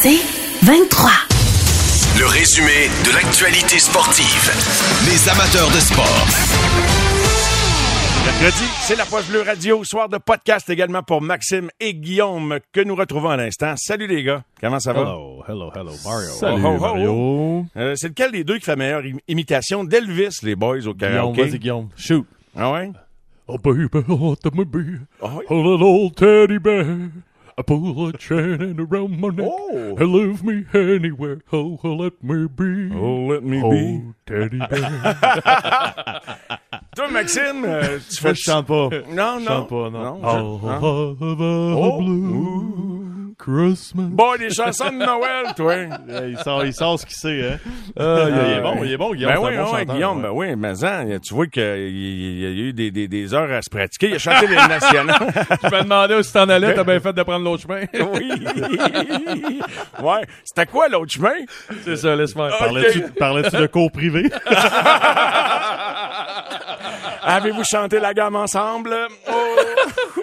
[0.00, 0.18] C'est
[0.64, 1.10] 23.
[2.18, 4.50] Le résumé de l'actualité sportive.
[5.06, 6.26] Les amateurs de sport.
[8.24, 12.80] Mercredi, c'est la Poche Bleue Radio, soir de podcast également pour Maxime et Guillaume que
[12.80, 13.74] nous retrouvons à l'instant.
[13.76, 15.00] Salut les gars, comment ça va?
[15.00, 16.28] Hello, hello, hello, Mario.
[16.30, 16.80] Salut, Oh, oh, oh.
[16.80, 17.66] Mario.
[17.76, 19.84] Euh, c'est lequel des deux qui fait meilleure im- imitation?
[19.84, 21.42] d'Elvis, les boys, au Guillaume, karaoké?
[21.44, 21.88] vas-y, Guillaume.
[21.96, 22.26] Shoot.
[22.56, 22.90] Ah ouais?
[23.50, 25.44] Oh, baby, let me be Ah oui?
[25.48, 26.84] a little teddy bear.
[27.58, 29.96] I pull a chain around my neck Oh.
[29.98, 31.38] and leave me anywhere.
[31.52, 32.94] Oh, let me be.
[32.94, 34.02] Oh, let me Oh, be.
[34.26, 35.14] teddy bear.
[36.94, 38.34] Toi, Maxime, euh, tu Moi, fais...
[38.34, 38.88] je chante pas.
[39.10, 39.46] Non, Je non.
[39.46, 39.90] chante pas, non.
[39.90, 40.80] Non, Oh, je- hein?
[41.20, 43.07] have a Oh.
[43.38, 44.08] Christmas.
[44.10, 45.74] Bon, des chansons de Noël, toi.
[46.26, 47.58] il, sort, il sort ce qu'il sait, hein.
[47.96, 49.32] Ah, il, il est bon, il est bon, Guillaume.
[49.32, 50.22] Ben oui, un bon oui, chanteur, Guillaume, ouais.
[50.22, 53.62] ben oui, mais hein, tu vois qu'il y a eu des, des, des heures à
[53.62, 54.08] se pratiquer.
[54.08, 55.16] Il a chanté les nationales.
[55.62, 57.84] Je me demandais où tu t'en allais, t'as bien fait de prendre l'autre chemin.
[58.14, 58.32] oui.
[60.02, 60.26] Ouais.
[60.44, 61.34] C'était quoi l'autre chemin?
[61.84, 62.50] C'est ça, laisse-moi.
[63.18, 64.30] Parlais-tu de cours privés?
[67.22, 68.96] Avez-vous chanté la gamme ensemble?
[69.30, 70.17] Oh.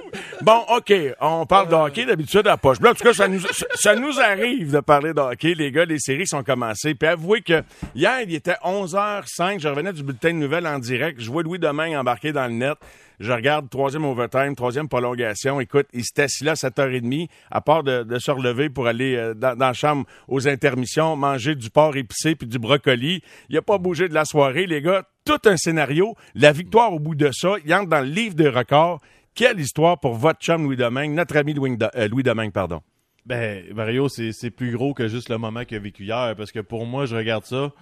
[0.45, 0.93] Bon, OK.
[1.21, 2.91] On parle de hockey d'habitude à poche bleue.
[2.91, 3.39] En tout cas, ça nous,
[3.73, 5.55] ça- nous arrive de parler de hockey.
[5.55, 6.93] Les gars, les séries sont commencées.
[6.93, 7.63] Puis avouez que
[7.95, 9.59] hier, il était 11h05.
[9.59, 11.19] Je revenais du bulletin de nouvelles en direct.
[11.19, 12.77] Je vois Louis Domingue embarqué dans le net.
[13.19, 15.59] Je regarde troisième overtime, troisième prolongation.
[15.61, 19.15] Écoute, il s'était assis là à 7h30, à part de, de se relever pour aller
[19.15, 23.23] euh, dans, dans la chambre aux intermissions, manger du porc épicé puis du brocoli.
[23.49, 25.05] Il a pas bougé de la soirée, les gars.
[25.25, 26.13] Tout un scénario.
[26.35, 28.99] La victoire au bout de ça, il entre dans le livre des records.
[29.36, 32.81] Quelle histoire pour votre chum Louis Domingue, notre ami Louis, euh, Domingue, pardon.
[33.25, 36.59] Ben, Mario, c'est plus gros que juste le moment qu'il a vécu hier, parce que
[36.61, 37.73] pour moi, je regarde ça.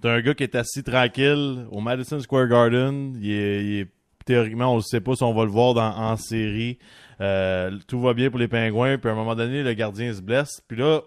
[0.00, 3.16] T'as un gars qui est assis tranquille au Madison Square Garden.
[3.20, 3.88] Il est, il est-
[4.24, 6.78] théoriquement, on ne sait pas si on va le voir dans, en série.
[7.20, 10.22] Euh, tout va bien pour les Pingouins, puis à un moment donné, le gardien se
[10.22, 10.62] blesse.
[10.66, 11.02] Puis là,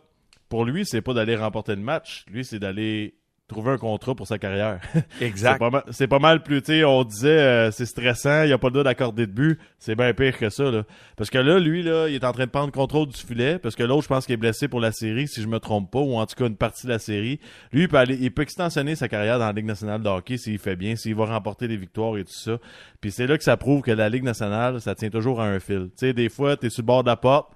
[0.50, 2.26] pour lui, c'est pas d'aller remporter le match.
[2.30, 3.16] Lui, c'est d'aller
[3.48, 4.80] trouver un contrat pour sa carrière.
[5.20, 8.52] C'est pas mal, c'est pas mal plus, tu sais, on disait euh, c'est stressant, il
[8.52, 10.84] a pas le droit d'accorder de but, c'est bien pire que ça là.
[11.16, 13.76] Parce que là lui là, il est en train de prendre contrôle du filet parce
[13.76, 16.00] que l'autre je pense qu'il est blessé pour la série si je me trompe pas
[16.00, 17.40] ou en tout cas une partie de la série.
[17.72, 20.38] Lui il peut aller il peut extensionner sa carrière dans la Ligue nationale de hockey
[20.38, 22.58] s'il fait bien, s'il va remporter des victoires et tout ça.
[23.00, 25.60] Puis c'est là que ça prouve que la Ligue nationale, ça tient toujours à un
[25.60, 25.90] fil.
[25.92, 27.52] Tu sais des fois tu es sur le bord de la porte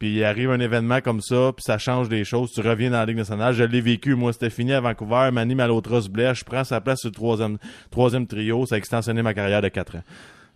[0.00, 2.52] puis il arrive un événement comme ça, puis ça change des choses.
[2.52, 3.52] Tu reviens dans la Ligue nationale.
[3.52, 5.28] Je l'ai vécu, moi, c'était fini à Vancouver.
[5.30, 6.38] Manny Malotros blesse.
[6.38, 7.58] Je prends sa place sur troisième,
[7.90, 8.64] troisième trio.
[8.64, 10.02] Ça a extensionné ma carrière de 4 ans.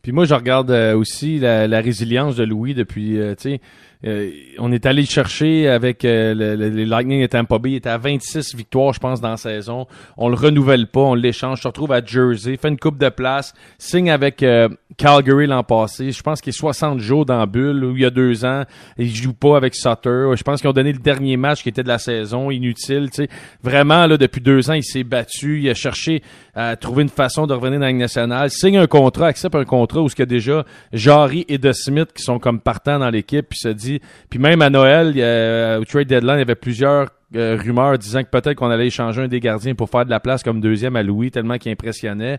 [0.01, 3.61] Puis moi, je regarde euh, aussi la, la résilience de Louis depuis, euh, tu sais,
[4.07, 7.71] euh, on est allé chercher avec euh, le, le- les Lightning de Tampa Bay.
[7.73, 9.87] Il était à 26 victoires, je pense, dans la saison.
[10.17, 11.63] On le renouvelle pas, on l'échange.
[11.63, 16.11] Se retrouve à Jersey, fait une coupe de place, signe avec euh, Calgary l'an passé.
[16.13, 18.65] Je pense qu'il est 60 jours dans la bulle, où il y a deux ans.
[18.99, 20.31] Il joue pas avec Sutter.
[20.37, 23.09] Je pense qu'ils ont donné le dernier match qui était de la saison, inutile.
[23.11, 23.29] Tu sais,
[23.63, 25.61] vraiment là, depuis deux ans, il s'est battu.
[25.63, 26.23] Il a cherché
[26.55, 28.51] à trouver une façon de revenir dans la nationale.
[28.51, 31.73] Signe un contrat, accepte un contrat où ce qu'il y a déjà Jarry et De
[31.73, 33.94] Smith qui sont comme partants dans l'équipe, puis se dit,
[34.31, 38.23] puis même à Noël, a- au trade deadline, il y avait plusieurs euh, rumeurs disant
[38.23, 40.95] que peut-être qu'on allait échanger un des gardiens pour faire de la place comme deuxième
[40.97, 42.39] à Louis, tellement qu'il impressionnait.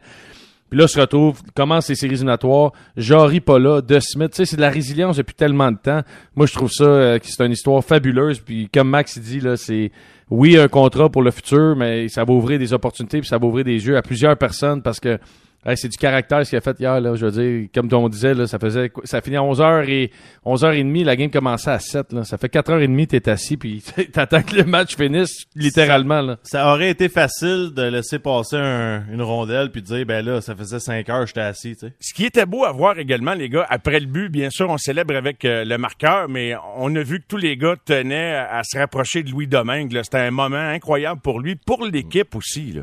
[0.70, 4.46] Puis là, se retrouve, commence les séries éliminatoires, Jarry pas là, De Smith, tu sais,
[4.46, 6.02] c'est de la résilience depuis tellement de temps.
[6.36, 8.40] Moi, je trouve ça euh, que c'est une histoire fabuleuse.
[8.40, 9.92] Puis comme Max dit, là, c'est
[10.32, 13.46] oui, un contrat pour le futur, mais ça va ouvrir des opportunités, puis ça va
[13.46, 15.20] ouvrir des yeux à plusieurs personnes parce que
[15.66, 17.16] hey, c'est du caractère ce qu'il a fait hier, là.
[17.16, 20.12] Je veux dire, comme on disait, là, ça faisait quoi- ça finit à 11h et
[20.46, 22.24] 11h30, la game commençait à 7, là.
[22.24, 23.84] Ça fait 4h30, t'es assis, puis
[24.14, 26.38] t'attends que le match finisse, littéralement, là.
[26.44, 30.42] Ça aurait été facile de laisser passer un- une rondelle puis de dire, ben là,
[30.42, 31.94] ça faisait 5 heures, j'étais assis, tu sais.
[32.00, 34.78] Ce qui était beau à voir également, les gars, après le but, bien sûr, on
[34.78, 38.58] célèbre avec euh, le marqueur, mais on a vu que tous les gars tenaient à,
[38.60, 39.92] à se rapprocher de Louis Domingue.
[39.92, 40.04] là.
[40.04, 42.72] C'était un moment incroyable pour lui, pour l'équipe aussi.
[42.74, 42.82] Là.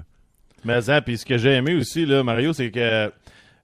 [0.65, 3.11] Mais hein, puis ce que j'ai aimé aussi, là, Mario, c'est que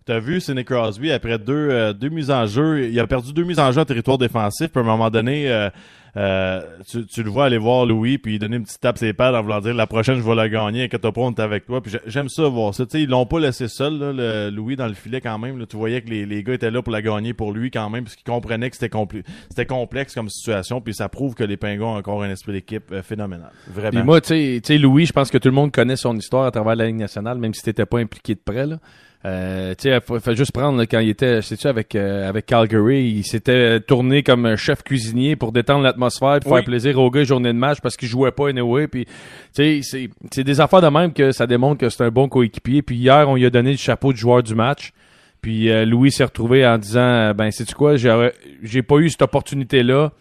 [0.08, 3.44] t'as vu Sidney Crosby, après deux, euh, deux mises en jeu, il a perdu deux
[3.44, 5.68] mises en jeu en territoire défensif, puis à un moment donné, euh,
[6.16, 9.38] euh, tu, tu le vois aller voir Louis, puis donner une petite tape ses pads
[9.38, 11.82] en voulant dire la prochaine, je vais la gagner, inquiète pas, on avec toi.
[11.82, 12.86] Puis j'ai- j'aime ça voir ça.
[12.86, 15.58] Tu sais, ils l'ont pas laissé seul, là, le Louis, dans le filet quand même.
[15.58, 15.66] là.
[15.66, 18.04] Tu voyais que les, les gars étaient là pour la gagner pour lui quand même,
[18.04, 18.90] parce qu'ils comprenaient que c'était
[19.50, 22.90] c'était complexe comme situation, puis ça prouve que les Pingouins ont encore un esprit d'équipe
[22.90, 23.50] euh, phénoménal.
[23.70, 23.90] Vraiment.
[23.90, 26.50] Puis moi, tu sais, Louis, je pense que tout le monde connaît son histoire à
[26.50, 28.78] travers la Ligue nationale, même si t'étais pas impliqué de près, là.
[29.24, 32.46] Euh, tu sais, faut, faut juste prendre là, quand il était, sais-tu, avec euh, avec
[32.46, 36.58] Calgary, il s'était tourné comme chef cuisinier pour détendre l'atmosphère, pour Oui.
[36.58, 38.86] faire plaisir aux gars journée de match parce qu'il jouait pas anyway.
[38.86, 39.12] Puis, tu
[39.52, 42.82] sais, c'est c'est des affaires de même que ça démontre que c'est un bon coéquipier.
[42.82, 44.92] Puis hier, on lui a donné le chapeau de joueur du match.
[45.42, 49.82] Puis euh, Louis s'est retrouvé en disant, ben, sais-tu quoi, j'ai pas eu cette opportunité
[49.82, 50.12] là.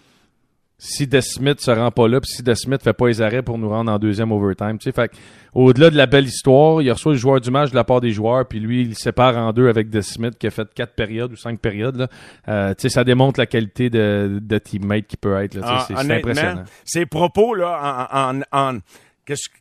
[0.80, 3.42] Si Des Smith se rend pas là, puis si Des Smith fait pas les arrêts
[3.42, 4.78] pour nous rendre en deuxième overtime.
[4.78, 5.12] Tu sais, fait
[5.54, 8.12] au-delà de la belle histoire, il reçoit le joueur du match de la part des
[8.12, 11.32] joueurs, puis lui, il sépare en deux avec Des Smith qui a fait quatre périodes
[11.32, 11.96] ou cinq périodes.
[11.96, 12.08] Là.
[12.48, 15.56] Euh, tu sais, ça démontre la qualité de, de teammate qui peut être.
[15.56, 16.64] Là, Ah, c'est, impressionnant.
[16.86, 18.42] Ces propos, là, en, en,
[18.76, 18.78] en-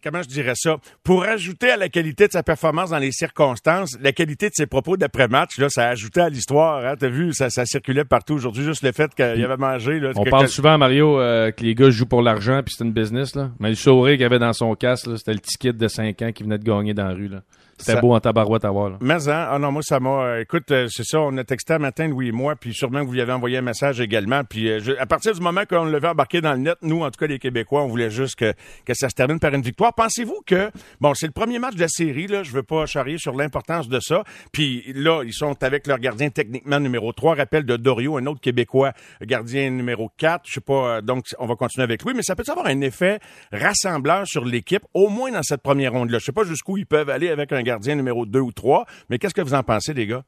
[0.02, 0.76] comment je dirais ça?
[1.02, 4.66] Pour ajouter à la qualité de sa performance dans les circonstances, la qualité de ses
[4.66, 6.84] propos d'après-match, là, ça a ajouté à l'histoire.
[6.84, 6.94] Hein?
[6.98, 10.00] T'as vu, ça, ça circulait partout aujourd'hui, juste le fait qu'il avait mangé.
[10.00, 12.74] Là, On que- parle que- souvent, Mario, euh, que les gars jouent pour l'argent puis
[12.76, 13.34] c'est une business.
[13.34, 13.50] Là.
[13.60, 16.20] Mais le sourire qu'il avait dans son casque, là, c'était le petit kid de 5
[16.22, 17.28] ans qui venait de gagner dans la rue.
[17.28, 17.42] Là.
[17.78, 18.90] C'était Ça- beau en tabarouette à voir.
[18.90, 18.96] Là.
[19.00, 20.08] Mais hein, ah non, moi ça m'a.
[20.24, 23.00] euh, écoute, euh, c'est ça, on a texté un matin Louis et moi, puis sûrement
[23.02, 24.44] que vous lui avez envoyé un message également.
[24.44, 27.10] Puis euh, je- à partir du moment qu'on l'avait embarqué dans le net, nous, en
[27.10, 28.52] tout cas les Québécois, on voulait juste que,
[28.84, 29.92] que ça se termine par une victoire.
[29.94, 30.70] Pensez-vous que
[31.00, 33.88] bon, c'est le premier match de la série, là, je veux pas charrier sur l'importance
[33.88, 34.24] de ça.
[34.52, 38.40] Puis là, ils sont avec leur gardien techniquement numéro 3, rappel de Dorio, un autre
[38.40, 40.44] Québécois, gardien numéro 4.
[40.46, 42.80] Je sais pas, euh, donc on va continuer avec lui, mais ça peut avoir un
[42.80, 43.18] effet
[43.52, 46.18] rassembleur sur l'équipe, au moins dans cette première ronde-là.
[46.18, 49.18] Je sais pas jusqu'où ils peuvent aller avec un gardien numéro 2 ou 3, mais
[49.18, 50.24] qu'est-ce que vous en pensez, les gars?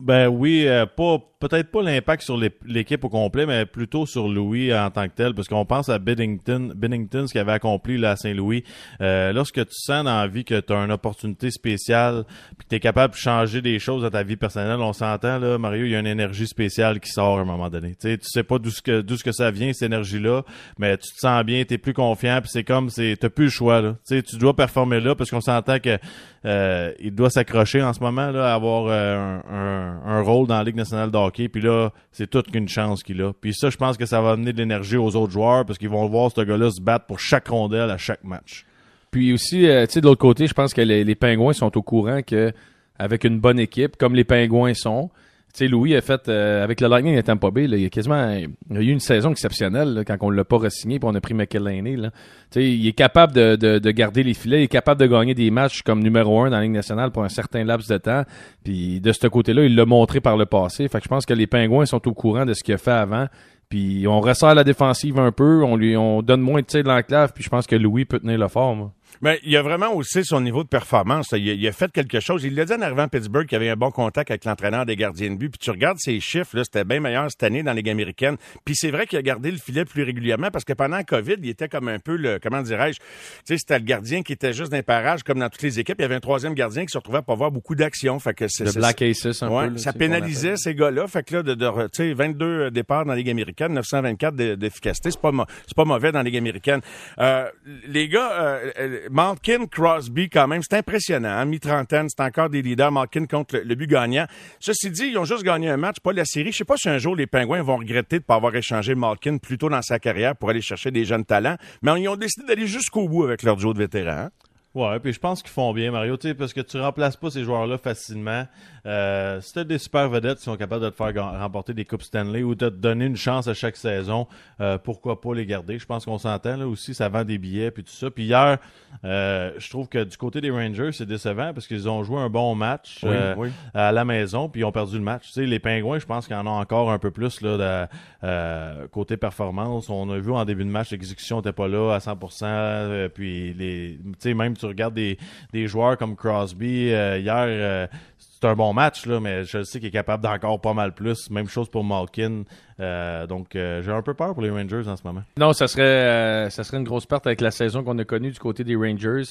[0.00, 4.28] Ben oui, euh, pas peut-être pas l'impact sur l'é- l'équipe au complet, mais plutôt sur
[4.28, 7.98] Louis en tant que tel, parce qu'on pense à Bennington, Bennington, ce qu'il avait accompli
[7.98, 8.64] là, à Saint-Louis.
[9.00, 12.24] Euh, lorsque tu sens dans la vie que tu as une opportunité spéciale,
[12.56, 15.38] puis que tu es capable de changer des choses dans ta vie personnelle, on s'entend
[15.38, 17.90] là, Mario, il y a une énergie spéciale qui sort à un moment donné.
[17.90, 20.42] Tu sais, tu sais pas d'où ce que d'où ce que ça vient cette énergie-là,
[20.78, 23.44] mais tu te sens bien, tu es plus confiant, puis c'est comme c'est t'as plus
[23.44, 23.92] le choix là.
[24.08, 25.98] Tu sais, tu dois performer là parce qu'on s'entend que
[26.46, 30.46] euh, il doit s'accrocher en ce moment là, à avoir euh, un, un- un rôle
[30.46, 31.33] dans la Ligue nationale de hockey.
[31.34, 33.32] Puis là, c'est toute qu'une chance qu'il a.
[33.32, 35.88] Puis ça, je pense que ça va amener de l'énergie aux autres joueurs parce qu'ils
[35.88, 38.64] vont voir ce gars-là se battre pour chaque rondelle à chaque match.
[39.10, 41.76] Puis aussi, euh, tu sais, de l'autre côté, je pense que les, les Pingouins sont
[41.76, 42.52] au courant que
[42.98, 45.10] avec une bonne équipe, comme les Pingouins sont,
[45.58, 48.28] sais, Louis a fait, euh, avec le Lightning de Tampa Bay, là, il a quasiment,
[48.70, 51.34] il a eu une saison exceptionnelle quand on l'a pas re-signé puis on a pris
[51.34, 51.96] McElhaney.
[51.96, 52.10] Là.
[52.50, 55.06] Tu sais, il est capable de, de, de garder les filets, il est capable de
[55.06, 57.98] gagner des matchs comme numéro un dans la Ligue nationale pour un certain laps de
[57.98, 58.24] temps.
[58.64, 60.88] Puis de ce côté-là, il l'a montré par le passé.
[60.88, 62.90] Fait que je pense que les Pingouins sont au courant de ce qu'il a fait
[62.90, 63.26] avant.
[63.68, 66.88] Puis on resserre la défensive un peu, on lui on donne moins de tirs de
[66.88, 68.90] l'enclave, puis je pense que Louis peut tenir le fort.
[69.22, 71.28] Mais il a vraiment aussi son niveau de performance.
[71.32, 72.44] Il a, il a fait quelque chose.
[72.44, 74.96] Il l'a dit en arrivant à Pittsburgh qu'il avait un bon contact avec l'entraîneur des
[74.96, 75.50] gardiens de but.
[75.50, 78.36] Puis tu regardes ses chiffres, là, c'était bien meilleur cette année dans les Ligues américaines.
[78.64, 81.36] Puis c'est vrai qu'il a gardé le filet plus régulièrement parce que pendant la COVID,
[81.42, 83.04] il était comme un peu le, comment dirais-je, tu
[83.44, 85.96] sais, c'était le gardien qui était juste d'un parage comme dans toutes les équipes.
[85.98, 88.18] Il y avait un troisième gardien qui se retrouvait à pas avoir beaucoup d'action.
[88.18, 89.72] Fait que c'est, Le Black Aces un Ouais, peu.
[89.74, 91.06] là, ça pénalisait ces gars-là.
[91.06, 94.54] Fait que là, de, de tu sais, 22 départs dans la Ligue américaine, 924 de-
[94.54, 95.32] d'efficacité, c'est pas,
[95.66, 96.80] c'est pas mauvais dans la Ligue américaine.
[97.18, 97.48] Euh,
[97.88, 101.28] les gars, euh, euh, Malkin, Crosby, quand même, c'est impressionnant.
[101.28, 101.44] Hein?
[101.44, 102.92] Mi-trentaine, c'est encore des leaders.
[102.92, 104.26] Malkin contre le, but gagnant.
[104.60, 106.52] Ceci dit, ils ont juste gagné un match, pas la série.
[106.52, 109.38] Je sais pas si un jour les Pingouins vont regretter de pas avoir échangé Malkin
[109.38, 111.56] plus tôt dans sa carrière pour aller chercher des jeunes talents.
[111.82, 114.28] Mais ils ont décidé d'aller jusqu'au bout avec leur duo de vétérans.
[114.74, 117.30] Ouais, puis je pense qu'ils font bien, Mario, tu sais, parce que tu remplaces pas
[117.30, 118.44] ces joueurs-là facilement.
[118.86, 122.02] Euh, si t'as des super vedettes qui sont capables de te faire remporter des Coupes
[122.02, 124.26] Stanley ou de te donner une chance à chaque saison,
[124.60, 125.78] euh, pourquoi pas les garder?
[125.78, 128.10] Je pense qu'on s'entend là aussi, ça vend des billets puis tout ça.
[128.10, 128.58] Puis hier,
[129.04, 132.28] euh, je trouve que du côté des Rangers, c'est décevant parce qu'ils ont joué un
[132.28, 133.50] bon match Oui, euh, oui.
[133.74, 135.28] à la maison puis ils ont perdu le match.
[135.28, 137.56] Tu sais, les Pingouins, je pense qu'ils en ont encore un peu plus là,
[137.86, 137.92] de,
[138.24, 139.88] euh, côté performance.
[139.88, 142.44] On a vu en début de match, l'exécution n'était pas là à 100%.
[142.44, 145.18] euh, puis les, tu sais, même tu regardes des,
[145.52, 147.34] des joueurs comme Crosby euh, hier.
[147.36, 147.86] euh,
[148.18, 151.30] c'est un bon match, là, mais je sais qu'il est capable d'encore pas mal plus.
[151.30, 152.44] Même chose pour Malkin.
[152.80, 155.22] Euh, donc, euh, j'ai un peu peur pour les Rangers en ce moment.
[155.38, 158.30] Non, ça serait, euh, ça serait une grosse perte avec la saison qu'on a connue
[158.32, 159.22] du côté des Rangers.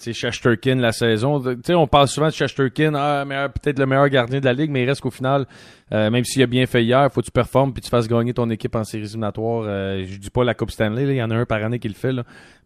[0.00, 1.40] Tu sais, la saison.
[1.40, 4.52] Tu sais, on parle souvent de Shesterkin, ah, meilleur- peut-être le meilleur gardien de la
[4.52, 5.46] ligue, mais il reste qu'au final,
[5.90, 8.48] même s'il a bien fait hier, faut que tu performes puis tu fasses gagner ton
[8.50, 9.64] équipe en séries éliminatoires.
[9.64, 11.94] Je dis pas la Coupe Stanley, il y en a un par année qui le
[11.94, 12.12] fait,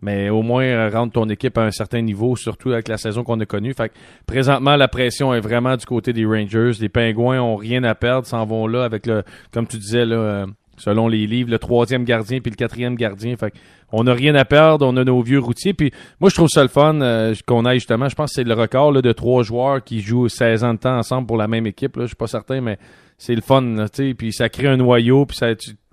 [0.03, 3.39] mais au moins rendre ton équipe à un certain niveau, surtout avec la saison qu'on
[3.41, 3.73] a connue.
[3.73, 3.95] Fait que
[4.27, 6.73] présentement, la pression est vraiment du côté des Rangers.
[6.81, 9.23] Les Pingouins ont rien à perdre, s'en vont là avec le,
[9.53, 13.37] comme tu disais euh, selon les livres, le troisième gardien puis le quatrième gardien.
[13.37, 13.53] Fait
[13.93, 15.75] on n'a rien à perdre, on a nos vieux routiers.
[15.75, 18.09] Puis moi, je trouve ça le fun euh, qu'on aille justement.
[18.09, 20.79] Je pense que c'est le record là, de trois joueurs qui jouent 16 ans de
[20.79, 21.97] temps ensemble pour la même équipe.
[21.97, 22.03] Là.
[22.03, 22.79] Je suis pas certain, mais
[23.19, 23.63] c'est le fun.
[23.63, 23.87] Là,
[24.17, 25.27] puis ça crée un noyau.
[25.27, 25.39] Puis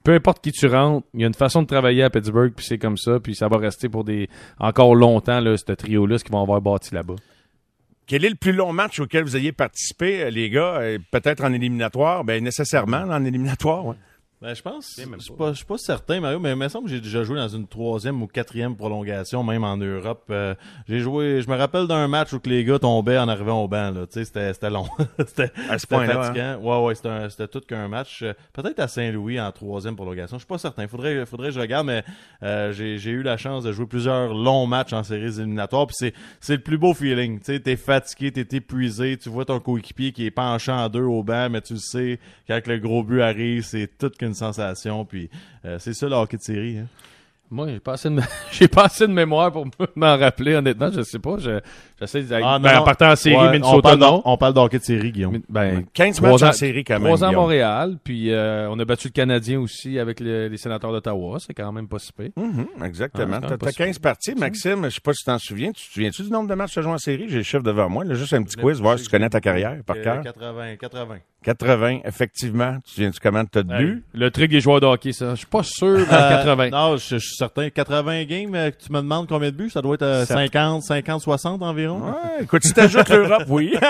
[0.03, 2.53] peu importe qui tu rentres, il y a une façon de travailler à Pittsburgh.
[2.55, 3.19] Puis c'est comme ça.
[3.19, 4.27] Puis ça va rester pour des
[4.59, 7.15] encore longtemps là, ce trio-là, ce qu'ils vont avoir bâti là-bas.
[8.13, 10.75] Quel est le plus long match auquel vous ayez participé, euh, les gars?
[10.75, 12.23] Euh, Peut-être en éliminatoire?
[12.23, 13.95] Ben, nécessairement en éliminatoire.
[14.43, 16.87] Ben, je pense, je suis pas, je suis pas certain, Mario, mais il me semble
[16.87, 20.25] que j'ai déjà joué dans une troisième ou quatrième prolongation, même en Europe.
[20.31, 20.53] Euh,
[20.85, 23.69] j'ai joué, je me rappelle d'un match où que les gars tombaient en arrivant au
[23.69, 24.05] banc, là.
[24.05, 24.85] Tu sais, c'était, c'était long.
[25.25, 25.77] c'était, hein?
[25.77, 26.57] fatigant.
[26.61, 28.21] Ouais, ouais, c'était, un- c'était tout qu'un match.
[28.21, 30.35] Euh, Peut-être à Saint-Louis en troisième prolongation.
[30.35, 30.89] Je suis pas certain.
[30.89, 32.03] Faudrait, faudrait que je regarde, mais
[32.43, 35.87] euh, j'ai, j'ai eu la chance de jouer plusieurs longs matchs en séries éliminatoires.
[35.87, 37.39] Puis c'est, c'est le plus beau feeling.
[37.39, 41.03] Tu sais, t'es fatigué, t'es épuisé, tu vois ton coéquipier qui est penchant en deux
[41.03, 45.05] au banc, mais tu le sais quand le gros but arrive, c'est toute qu'une sensation.
[45.05, 45.29] Puis
[45.65, 46.77] euh, c'est ça le hockey de série.
[46.79, 46.87] Hein.
[47.51, 48.19] Moi, j'ai pas assez de,
[48.51, 50.89] j'ai pas assez de mémoire pour m'en rappeler, honnêtement.
[50.91, 51.37] Je sais pas.
[51.37, 51.59] Je,
[51.99, 54.21] j'essaie de, Ah, ben, en partant en série, Ouais, on Minnesota, parle non.
[54.25, 55.39] On parle d'hockey de série, Guillaume.
[55.49, 57.03] Ben, 15 trois matchs en série quand même.
[57.03, 57.31] Trois ans à.
[57.33, 61.37] Montréal, puis euh, on a battu le Canadien aussi avec le- les sénateurs d'Ottawa.
[61.45, 62.29] C'est quand même pas si pire.
[62.37, 63.37] Mhm, exactement.
[63.37, 63.85] Ah, T'as pas t'as super.
[63.87, 64.85] 15 parties, Maxime.
[64.85, 65.71] Je sais pas si tu t'en souviens.
[65.73, 67.25] Tu te souviens-tu du nombre de matchs que tu as joué en série?
[67.29, 68.03] J'ai le chiffre devant moi.
[68.03, 70.23] Là, juste un petit quiz, voir si tu connais ta carrière par Euh, cœur.
[70.23, 71.17] 80, 80.
[71.43, 72.75] 80, effectivement.
[72.77, 74.03] Tu te souviens-tu comment t'as de buts?
[74.13, 75.31] Le truc des joueurs de hockey, ça.
[75.31, 76.69] Je suis pas sûr, mais Euh, 80.
[76.69, 77.69] Non, je, je suis certain.
[77.69, 79.69] 80 games, euh, tu me demandes combien de buts?
[79.69, 80.37] Ça doit être euh, Sept.
[80.37, 81.99] 50, 50, 60 environ.
[82.01, 83.73] Ouais, écoute, si t'ajoutes l'Europe, oui.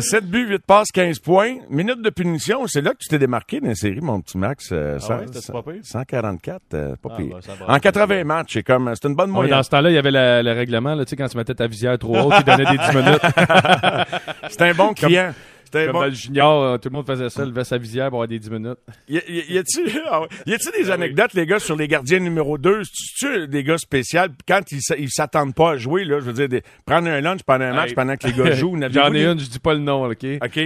[0.00, 1.56] 7 buts, 8 passes, 15 points.
[1.68, 4.68] Minute de punition, c'est là que tu t'es démarqué dans la série, mon petit Max.
[4.72, 5.80] euh, Ah ouais, pas pire?
[5.82, 7.36] 144, euh, pas Ah, pire.
[7.66, 7.74] va.
[7.74, 9.56] en 80 matchs, c'est comme, c'est une bonne Ouais, moyenne.
[9.56, 11.66] dans ce temps-là, il y avait le règlement, là, tu sais, quand tu mettais ta
[11.66, 13.20] visière trop haute, il donnait des 10 minutes.
[14.48, 15.34] C'est un bon client.
[15.72, 18.08] Un Comme bon- dans le junior, euh, tout le monde faisait ça, levait sa visière
[18.08, 18.78] pour avoir des 10 minutes.
[19.08, 20.26] Y, y, y a-tu ah ouais.
[20.46, 22.82] Y a-tu des anecdotes, les gars, sur les gardiens numéro 2?
[22.84, 24.22] C'est-tu des gars spéciaux?
[24.48, 27.44] Quand ils ils s'attendent pas à jouer, là, je veux dire, des- prendre un lunch
[27.44, 27.94] pendant un match Hey.
[27.94, 28.76] pendant que les gars jouent.
[28.90, 30.26] J'en ai une, je dis pas le nom, OK?
[30.44, 30.60] OK.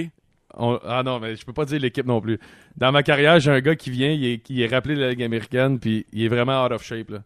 [0.56, 2.38] On- ah non, mais je peux pas dire l'équipe non plus.
[2.78, 5.10] Dans ma carrière, j'ai un gars qui vient, il est, qui est rappelé de la
[5.10, 7.10] Ligue américaine, puis il est vraiment out of shape.
[7.10, 7.18] Là.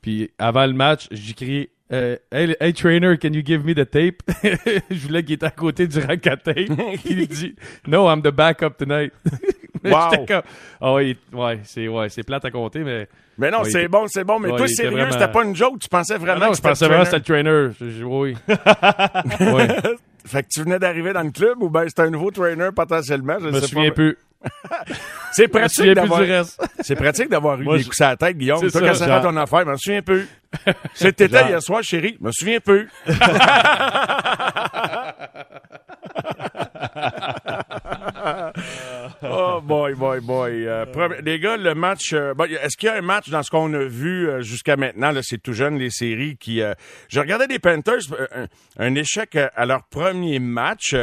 [0.00, 3.88] Puis avant le match, j'ai crié euh, hey, hey trainer, can you give me the
[3.90, 4.22] tape?
[4.90, 6.56] je voulais qu'il était à côté du rack à tape.
[7.04, 7.54] il dit
[7.86, 9.12] No, I'm the backup tonight.
[9.84, 10.26] Wow.
[10.26, 10.42] comme,
[10.80, 13.06] Ah ouais, ouais, c'est ouais, c'est plate à compter, mais
[13.38, 14.40] Mais non, Ouais, c'est bon, c'est bon.
[14.40, 15.78] Mais Ouais, toi, sérieux, vraiment- c'était pas une joke.
[15.78, 17.74] Tu pensais Ah vraiment non, que je pensais vraiment que c'était le trainer.
[17.80, 18.34] Je- je- oui.
[18.48, 19.62] oui.
[20.28, 23.36] Fait que tu venais d'arriver dans le club ou ben c'était un nouveau trainer potentiellement?
[23.40, 23.94] Je me sais souviens pas.
[23.94, 24.16] plus.
[25.32, 26.44] C'est Je me pratique souviens plus d'avoir,
[26.80, 28.60] c'est pratique d'avoir eu Moi, des je- coups à la tête, Guillaume.
[28.60, 30.28] C'est Toi, ça, quand ça genre- fait ton affaire, je me souviens plus.
[30.94, 32.16] C'était hier soir, chérie.
[32.20, 32.88] Je me souviens plus.
[39.30, 40.66] oh boy, boy, boy.
[40.66, 42.12] Euh, premi- les gars, le match.
[42.12, 45.12] euh, Est-ce qu'il y a un match dans ce qu'on a vu euh, jusqu'à maintenant?
[45.22, 46.62] C'est tout jeune, les séries qui.
[46.62, 46.74] euh,
[47.08, 48.46] je regardais les Panthers, euh, un,
[48.86, 50.94] un échec à leur premier match.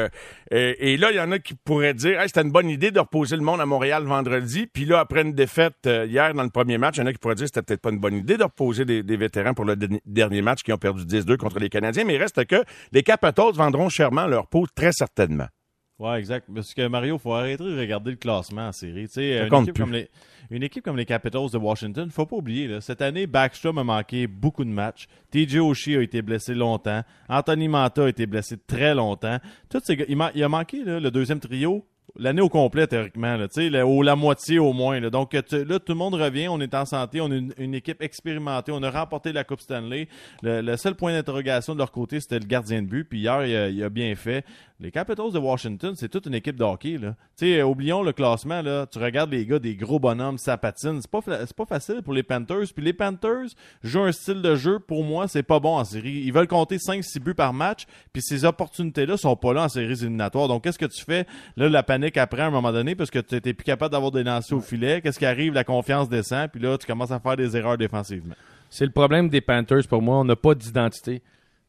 [0.52, 2.92] et, et là, il y en a qui pourraient dire hey, c'était une bonne idée
[2.92, 4.68] de reposer le monde à Montréal vendredi.
[4.68, 7.20] Puis là, après une défaite hier dans le premier match, il y en a qui
[7.20, 9.76] pourraient dire c'était peut-être pas une bonne idée de reposer des, des vétérans pour le
[9.76, 12.04] dernier- dernier match qui ont perdu 10-2 contre les Canadiens.
[12.06, 15.48] Mais il reste que les Capitals vendront chèrement leur peau très certainement.
[15.98, 16.48] Ouais, exact.
[16.54, 19.08] Parce que Mario, faut arrêter de regarder le classement en série.
[19.08, 20.10] Tu sais, une, équipe comme les,
[20.52, 23.84] une équipe comme les Capitals de Washington, faut pas oublier, là, cette année, Backstrom a
[23.86, 25.08] manqué beaucoup de matchs.
[25.32, 27.02] TJ Oshie a été blessé longtemps.
[27.30, 29.38] Anthony Manta a été blessé très longtemps.
[29.70, 31.86] Tous ces gars, il, il a manqué là, le deuxième trio.
[32.18, 35.02] L'année au complet, théoriquement, là, tu sais, la- ou la moitié au moins.
[35.02, 35.10] là.
[35.10, 35.58] Donc là, tout
[35.90, 38.90] le monde revient, on est en santé, on est une, une équipe expérimentée, on a
[38.90, 40.08] remporté la Coupe Stanley.
[40.42, 43.04] Le, le seul point d'interrogation de leur côté, c'était le gardien de but.
[43.04, 44.46] Puis hier, il a, il a bien fait.
[44.82, 46.98] Les Capitals de Washington, c'est toute une équipe de hockey.
[46.98, 47.16] Là.
[47.44, 48.62] Euh, oublions le classement.
[48.62, 48.86] Là.
[48.86, 51.00] Tu regardes les gars, des gros bonhommes, ça patine.
[51.02, 52.66] C'est pas, pas facile pour les Panthers.
[52.76, 53.48] Puis les Panthers
[53.84, 56.24] jouent un style de jeu, pour moi, c'est pas bon en série.
[56.26, 57.86] Ils veulent compter 5-6 buts par match.
[58.12, 60.50] Puis ces opportunités-là sont pas là en séries éliminatoires.
[60.50, 61.26] Donc, qu'est-ce que tu fais?
[61.56, 64.12] Là, la panique après, à un moment donné, parce que tu n'étais plus capable d'avoir
[64.12, 65.00] des lancers au filet.
[65.00, 65.54] Qu'est-ce qui arrive?
[65.54, 66.50] La confiance descend.
[66.52, 68.36] Puis là, tu commences à faire des erreurs défensivement.
[68.70, 70.18] C'est le problème des Panthers pour moi.
[70.20, 71.22] On n'a pas d'identité.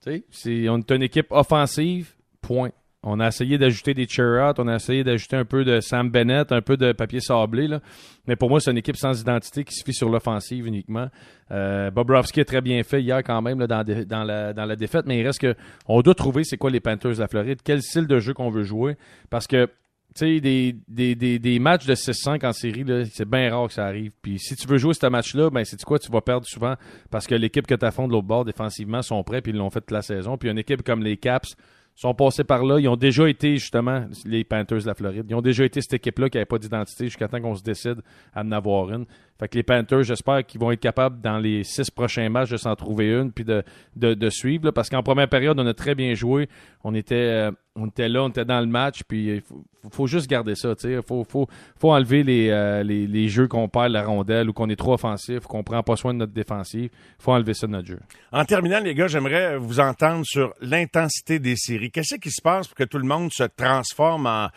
[0.05, 2.71] Tu sais, c'est- on est une équipe offensive, point.
[3.09, 6.51] On a essayé d'ajouter des Chariot, on a essayé d'ajouter un peu de Sam Bennett,
[6.51, 7.69] un peu de papier sablé.
[7.69, 7.79] Là.
[8.27, 11.07] Mais pour moi, c'est une équipe sans identité qui se fie sur l'offensive uniquement.
[11.53, 15.41] Euh, Bobrovski a très bien fait hier quand même dans, la, défaite, mais il reste
[15.41, 15.55] que
[15.87, 18.51] on doit trouver c'est quoi les Panthers de la Floride, quel style de jeu qu'on
[18.51, 18.97] veut jouer.
[19.31, 19.71] Parce que
[20.17, 20.75] tu sais, des,
[21.15, 24.11] des, matchs de 6-5 en série, c'est bien rare que ça arrive.
[24.21, 26.75] Puis si tu veux jouer ce match-là, ben c'est quoi, tu vas perdre souvent
[27.13, 29.71] parce que l'équipe que tu affrontes de l'autre bord défensivement sont prêts puis ils l'ont
[29.71, 30.39] fait toute la saison.
[30.39, 31.55] Puis une équipe comme les Caps
[31.97, 32.79] sont passés par là.
[32.79, 35.27] Ils ont déjà été justement les Panthers de la Floride.
[35.29, 38.03] Ils ont déjà été cette équipe-là qui n'avait pas d'identité jusqu'à temps qu'on se décide
[38.35, 39.07] à en avoir une.
[39.39, 42.57] Fait que les Panthers, j'espère qu'ils vont être capables dans les six prochains matchs de
[42.57, 43.63] s'en trouver une puis de,
[43.95, 44.65] de, de suivre.
[44.65, 46.49] là, parce qu'en première période, on a très bien joué.
[46.85, 49.03] On était, euh, on était là, on était dans le match.
[49.07, 50.73] Puis il faut, faut juste garder ça.
[50.85, 54.53] Il faut, faut, faut enlever les, euh, les, les jeux qu'on perd la rondelle ou
[54.55, 56.91] qu'on est trop offensif, qu'on prend pas soin de notre défensive.
[57.19, 58.01] faut enlever ça de notre jeu.
[58.33, 61.91] En terminant, les gars, j'aimerais vous entendre sur l'intensité des séries.
[61.91, 64.49] Qu'est-ce qui se passe pour que tout le monde se transforme en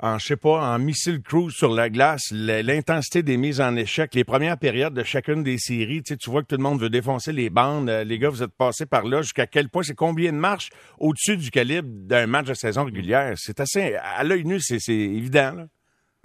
[0.00, 4.14] en, je sais pas, en missile cruise sur la glace, l'intensité des mises en échec,
[4.14, 7.32] les premières périodes de chacune des séries, tu, vois que tout le monde veut défoncer
[7.32, 7.88] les bandes.
[7.88, 9.22] Euh, les gars, vous êtes passés par là.
[9.22, 13.34] Jusqu'à quel point, c'est combien de marches au-dessus du calibre d'un match de saison régulière?
[13.36, 15.52] C'est assez, à l'œil nu, c'est évident.
[15.56, 15.66] Là.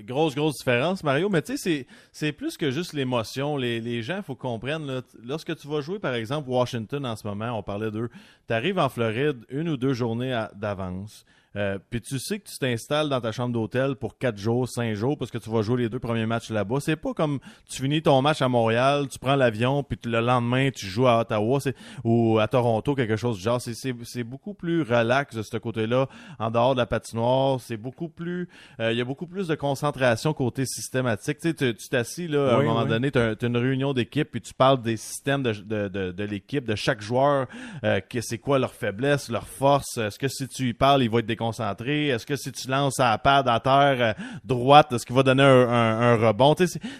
[0.03, 1.29] Grosse, grosse différence, Mario.
[1.29, 3.57] Mais tu sais, c'est plus que juste l'émotion.
[3.57, 7.27] Les, les gens, il faut comprendre, lorsque tu vas jouer, par exemple, Washington en ce
[7.27, 8.09] moment, on parlait d'eux,
[8.47, 11.25] tu arrives en Floride une ou deux journées d'avance.
[11.55, 14.93] Euh, puis tu sais que tu t'installes dans ta chambre d'hôtel pour 4 jours, 5
[14.93, 16.77] jours, parce que tu vas jouer les deux premiers matchs là-bas.
[16.79, 20.69] C'est pas comme tu finis ton match à Montréal, tu prends l'avion, puis le lendemain,
[20.69, 21.59] tu joues à Ottawa
[22.03, 23.59] ou à Toronto, quelque chose du genre.
[23.61, 27.59] C'est beaucoup plus relax de ce côté-là, en dehors de la patinoire.
[27.59, 28.47] C'est beaucoup plus...
[28.79, 31.39] Euh, il y a beaucoup plus de concentration côté systématique.
[31.39, 34.41] Tu sais, tu t'assis, là, à un moment donné, tu as, une réunion d'équipe, puis
[34.41, 37.47] tu parles des systèmes de, de, de, de l'équipe, de chaque joueur,
[37.83, 39.97] euh, que c'est quoi leur faiblesse, leur force.
[39.97, 42.09] Est-ce que si tu y parles, il va être concentré?
[42.09, 45.23] Est-ce que si tu lances à la pad à terre euh, droite, est-ce qu'il va
[45.23, 46.55] donner un, rebond?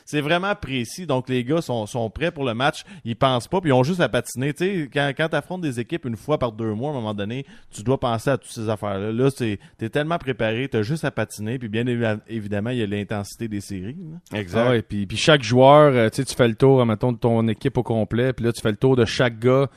[0.06, 1.06] C'est vraiment précis.
[1.06, 2.84] Donc, les gars sont, sont prêts pour le match.
[3.04, 4.54] Ils pensent pas, puis ils ont juste à patiner.
[4.54, 7.46] quand quand tu affrontes des équipes une fois par deux mois, à un moment donné,
[7.70, 9.12] tu dois penser à toutes ces affaires-là.
[9.12, 11.60] Là, tu es tellement préparé, tu as juste à patiner.
[11.60, 11.86] Puis bien
[12.28, 13.98] évidemment, il y a l'intensité des séries.
[14.34, 14.78] Exact.
[14.78, 17.84] Ah puis, puis chaque joueur, euh, tu fais le tour, mettons, de ton équipe au
[17.84, 18.34] complet.
[18.34, 19.68] Puis là, tu fais le tour de chaque gars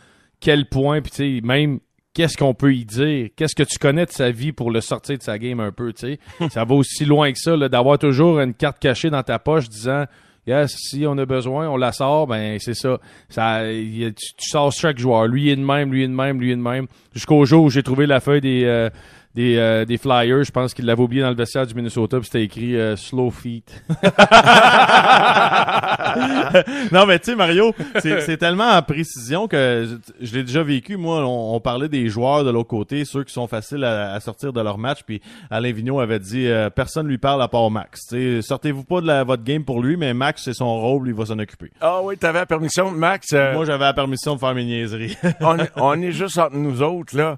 [0.43, 1.79] quel point, puis tu sais, même
[2.15, 3.31] qu'est-ce qu'on peut y dire?
[3.37, 5.93] Qu'est-ce que tu connais de sa vie pour le sortir de sa game un peu,
[5.93, 6.49] tu sais?
[6.51, 10.07] ça va aussi loin que ça, d'avoir toujours une carte cachée dans ta poche disant
[10.45, 12.99] Yes, si on a besoin, on la sort, ben c'est ça.
[13.29, 15.29] ça tu, sors chaque joueur.
[15.29, 16.89] Lui est de même, lui est de même, lui est de même.
[17.15, 18.91] Jusqu'au jour où j'ai trouvé la feuille des, euh,
[19.35, 20.45] des, euh, des flyers.
[20.45, 23.31] Je pense qu'il l'avait oublié dans le vestiaire du Minnesota, puis c'était écrit euh, Slow
[23.31, 23.83] Feet.
[26.93, 30.97] non, mais tu sais, Mario, c'est tellement en précision que je, l'ai déjà vécu.
[30.97, 34.61] Moi, on, parlait des joueurs de l'autre côté, ceux qui sont faciles à, sortir de
[34.61, 35.01] leur match.
[35.07, 35.21] Puis
[35.51, 38.01] Alain Vigneault avait dit euh, personne lui parle à part Max.
[38.41, 41.27] Sortez-vous pas de la, votre game pour lui, mais Max, c'est son rôle, il va
[41.27, 41.71] s'en occuper.
[41.81, 43.33] Ah oui, t'avais la permission de Max.
[43.33, 45.17] Moi, j'avais la permission de faire mes niaiseries.
[45.41, 47.37] on, on, est juste entre nous autres, là.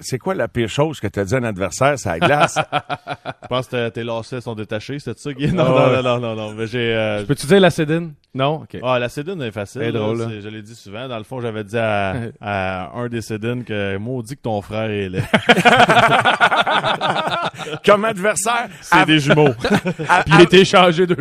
[0.00, 2.58] c'est quoi la pire chose que t'as dit un adversaire, c'est la glace.
[3.42, 5.52] Je pense que tes lacets sont détachés, c'est ça, Guy?
[5.52, 6.94] Non, non, non, non, non, mais j'ai...
[6.94, 7.24] Euh...
[7.24, 8.14] Peux-tu dire la cédine?
[8.34, 8.62] Non?
[8.62, 8.78] OK.
[8.82, 9.82] Ah, la cédine est facile.
[9.84, 11.06] C'est drôle, Je l'ai dit souvent.
[11.06, 14.90] Dans le fond, j'avais dit à, à un des cédines que maudit que ton frère
[14.90, 15.20] est là.
[17.84, 18.68] Comme adversaire.
[18.80, 19.52] C'est des jumeaux.
[19.52, 21.14] Puis il était échangé de,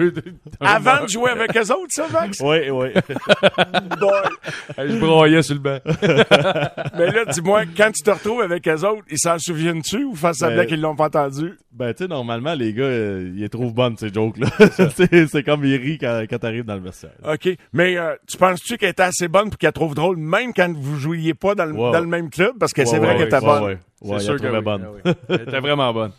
[0.62, 2.40] Avant de jouer avec eux autres, ça, Max?
[2.42, 2.88] Oui, oui.
[4.78, 5.80] Je broyais sur le banc.
[6.98, 10.01] Mais là, dis-moi, quand tu te retrouves avec eux autres, ils s'en souviennent-tu?
[10.06, 11.58] ou face à bien qu'ils l'ont pas entendu?
[11.72, 14.48] Ben, tu sais, normalement, les gars, euh, ils trouvent bonnes, ces jokes-là.
[15.28, 17.12] c'est comme ils rient quand, quand t'arrives dans le vestiaire.
[17.26, 17.50] OK.
[17.74, 20.98] Mais euh, tu penses-tu qu'elle était assez bonne pour qu'elle trouve drôle, même quand vous
[20.98, 22.58] jouiez pas dans le, dans le même club?
[22.60, 23.78] Parce que c'est vrai qu'elle était bonne.
[24.04, 24.86] C'est sûr qu'elle était bonne.
[25.30, 26.12] elle était vraiment bonne.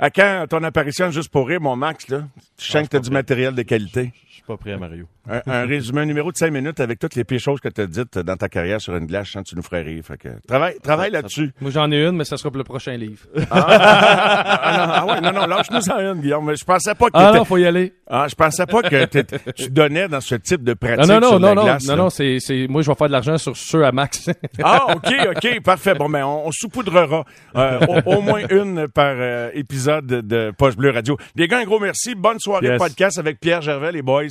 [0.00, 2.22] À quand ton apparition juste pour rire, mon Max, là?
[2.56, 4.12] Tu sens que t'as du matériel de qualité.
[4.38, 5.06] Je suis pas prêt, Mario.
[5.46, 7.86] Un, résumé, un numéro de 5 minutes avec toutes les pires choses que tu as
[7.86, 10.02] dites dans ta carrière sur une glace, je tu nous ferais rire.
[10.04, 11.52] Fait que, travaille, travaille là-dessus.
[11.60, 13.26] Moi, j'en ai une, mais ça sera pour le prochain livre.
[13.50, 16.56] Ah, ah, non, ah ouais, non, non, lâche-nous en une, Guillaume.
[16.56, 17.94] Je pensais pas que Ah non, faut y aller.
[18.06, 19.04] Ah, je pensais pas que
[19.52, 21.86] tu donnais dans ce type de pratique non, non, sur non, la glace.
[21.86, 24.30] Non, non, non, c'est, c'est, moi, je vais faire de l'argent sur ceux à max.
[24.62, 25.94] ah, OK, OK, parfait.
[25.94, 27.24] Bon, ben, on, on saupoudrera
[27.56, 31.16] euh, au, moins une par euh, épisode de Poche Bleu Radio.
[31.34, 32.14] Les gars, un gros merci.
[32.14, 34.27] Bonne soirée podcast avec Pierre Gervais, les boys.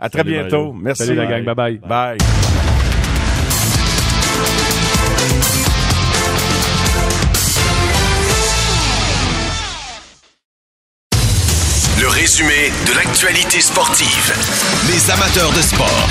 [0.00, 0.72] À très bientôt.
[0.72, 1.04] Merci.
[1.04, 1.44] Salut la gang.
[1.44, 1.78] Bye bye.
[1.78, 2.18] Bye.
[11.98, 14.32] Le résumé de l'actualité sportive.
[14.88, 16.08] Les amateurs de sport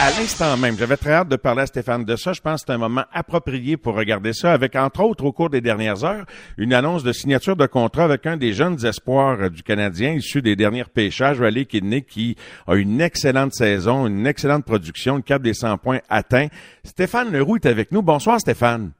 [0.00, 0.78] à l'instant même.
[0.78, 2.32] J'avais très hâte de parler à Stéphane de ça.
[2.32, 5.50] Je pense que c'est un moment approprié pour regarder ça, avec entre autres au cours
[5.50, 6.24] des dernières heures,
[6.56, 10.56] une annonce de signature de contrat avec un des jeunes espoirs du Canadien issu des
[10.56, 12.36] derniers pêchages, Riley Kidney, qui
[12.66, 16.46] a une excellente saison, une excellente production, le cap des 100 points atteint.
[16.82, 18.00] Stéphane Leroux est avec nous.
[18.00, 18.92] Bonsoir Stéphane.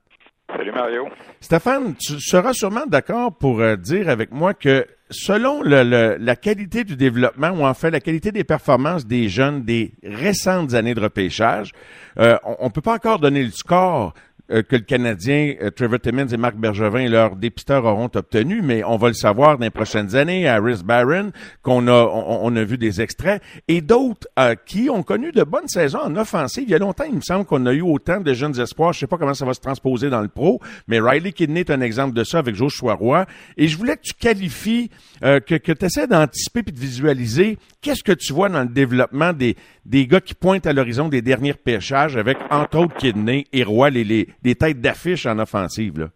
[0.56, 1.08] Salut Mario.
[1.40, 6.84] Stéphane, tu seras sûrement d'accord pour euh, dire avec moi que selon le, la qualité
[6.84, 11.00] du développement, ou en fait la qualité des performances des jeunes des récentes années de
[11.00, 11.72] repêchage,
[12.18, 14.14] euh, on ne peut pas encore donner le score
[14.50, 18.82] euh, que le Canadien euh, Trevor Timmins et Marc Bergevin, leurs dépisteurs, auront obtenu, mais
[18.84, 20.48] on va le savoir dans les prochaines années.
[20.48, 21.30] Harris Barron,
[21.62, 25.68] qu'on a, on, a vu des extraits, et d'autres euh, qui ont connu de bonnes
[25.68, 26.64] saisons en offensive.
[26.66, 28.92] Il y a longtemps, il me semble qu'on a eu autant de jeunes espoirs.
[28.92, 31.70] Je sais pas comment ça va se transposer dans le pro, mais Riley Kidney est
[31.70, 33.26] un exemple de ça avec Joshua Roy.
[33.56, 38.02] Et je voulais que tu qualifies, que, que tu essaies d'anticiper puis de visualiser qu'est-ce
[38.02, 41.54] que tu vois dans le développement des, des gars qui pointent à l'horizon des derniers
[41.54, 46.10] pêchages avec, entre Kidney et Roy, les, des têtes d'affiche en offensive?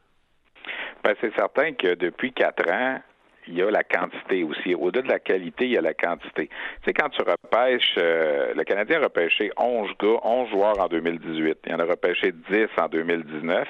[1.02, 2.98] Ben, c'est certain que depuis quatre ans,
[3.46, 4.74] il y a la quantité aussi.
[4.74, 6.48] Au-delà de la qualité, il y a la quantité.
[6.84, 11.58] Sais, quand tu repêches, euh, le Canadien a repêché 11 gars, 11 joueurs en 2018.
[11.66, 13.68] Il en a repêché 10 en 2019.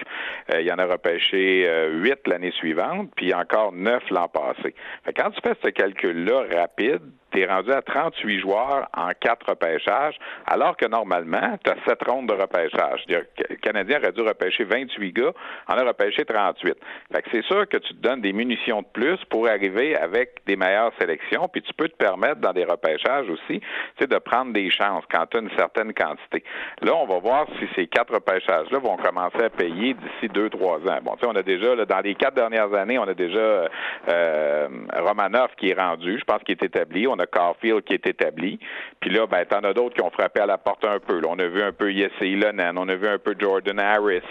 [0.54, 4.74] Euh, il en a repêché euh, 8 l'année suivante, puis encore 9 l'an passé.
[5.04, 7.02] Fait quand tu fais ce calcul-là rapide,
[7.34, 10.16] tu es rendu à 38 joueurs en 4 repêchages,
[10.46, 13.04] alors que normalement, tu as 7 rondes de repêchage.
[13.08, 15.32] Le Canadien aurait dû repêcher 28 gars,
[15.68, 16.74] en a repêché 38.
[17.12, 20.40] Fait que c'est sûr que tu te donnes des munitions de plus pour arriver avec
[20.46, 23.60] des meilleures sélections, puis tu peux te permettre dans des repêchages aussi,
[24.00, 26.44] de prendre des chances quand tu as une certaine quantité.
[26.82, 30.98] Là, on va voir si ces quatre repêchages-là vont commencer à payer d'ici 2-3 ans.
[31.02, 33.68] Bon, tu sais, on a déjà, là, dans les quatre dernières années, on a déjà
[34.08, 34.68] euh,
[34.98, 37.06] Romanov qui est rendu, je pense qu'il est établi.
[37.26, 38.58] Carfield qui est établi.
[39.00, 41.20] Puis là, ben, t'en as d'autres qui ont frappé à la porte un peu.
[41.20, 44.22] Là, on a vu un peu Jesse Ilonen, on a vu un peu Jordan Harris,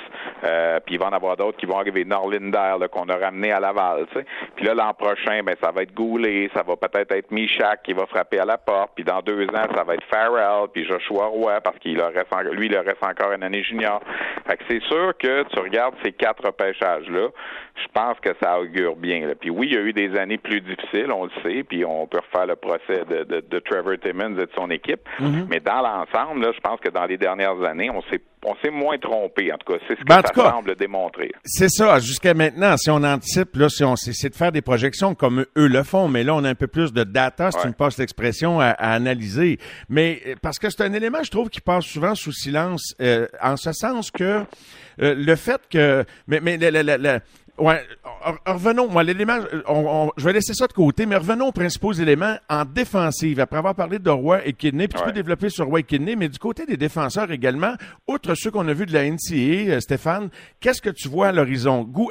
[0.43, 2.05] euh, puis il va en avoir d'autres qui vont arriver.
[2.05, 4.25] Norlinder, qu'on a ramené à Laval, tu sais.
[4.55, 7.93] Puis là, l'an prochain, ben, ça va être Goulet, ça va peut-être être Michak qui
[7.93, 8.91] va frapper à la porte.
[8.95, 12.67] Puis dans deux ans, ça va être Farrell, puis Joshua Roy, parce qu'il reste lui,
[12.67, 14.01] il reste encore une année junior.
[14.47, 17.29] Fait que c'est sûr que tu regardes ces quatre repêchages-là,
[17.75, 19.27] je pense que ça augure bien.
[19.27, 19.35] Là.
[19.35, 22.07] Puis oui, il y a eu des années plus difficiles, on le sait, puis on
[22.07, 25.01] peut refaire le procès de, de, de Trevor Timmons et de son équipe.
[25.19, 25.47] Mhm.
[25.49, 28.97] Mais dans l'ensemble, je pense que dans les dernières années, on s'est on s'est moins
[28.97, 29.79] trompé, en tout cas.
[29.87, 31.31] C'est ce que Ben, en ça cas, semble démontrer.
[31.45, 31.99] C'est ça.
[31.99, 35.67] Jusqu'à maintenant, si on anticipe, là, si on c'est de faire des projections comme eux
[35.67, 37.69] le font, mais là, on a un peu plus de data, si tu Ouais.
[37.69, 39.59] me passes l'expression, à, à analyser.
[39.87, 43.27] Mais euh, parce que c'est un élément, je trouve, qui passe souvent sous silence, euh,
[43.41, 44.41] en ce sens que
[45.01, 47.19] euh, le fait que, mais, mais le-
[47.59, 47.81] Ouais,
[48.25, 49.37] re- revenons, moi, l'élément,
[49.67, 53.39] on, on- je vais laisser ça de côté, mais revenons aux principaux éléments en défensive.
[53.39, 55.05] Après avoir parlé de Roy et Kidney, puis tu Ouais.
[55.05, 57.73] peux développer sur Roy et Kidney, mais du côté des défenseurs également,
[58.07, 60.29] outre ceux qu'on a vus de la NCAA, euh, Stéphane,
[60.61, 61.83] qu'est-ce que tu vois à l'horizon?
[61.83, 62.09] Gou,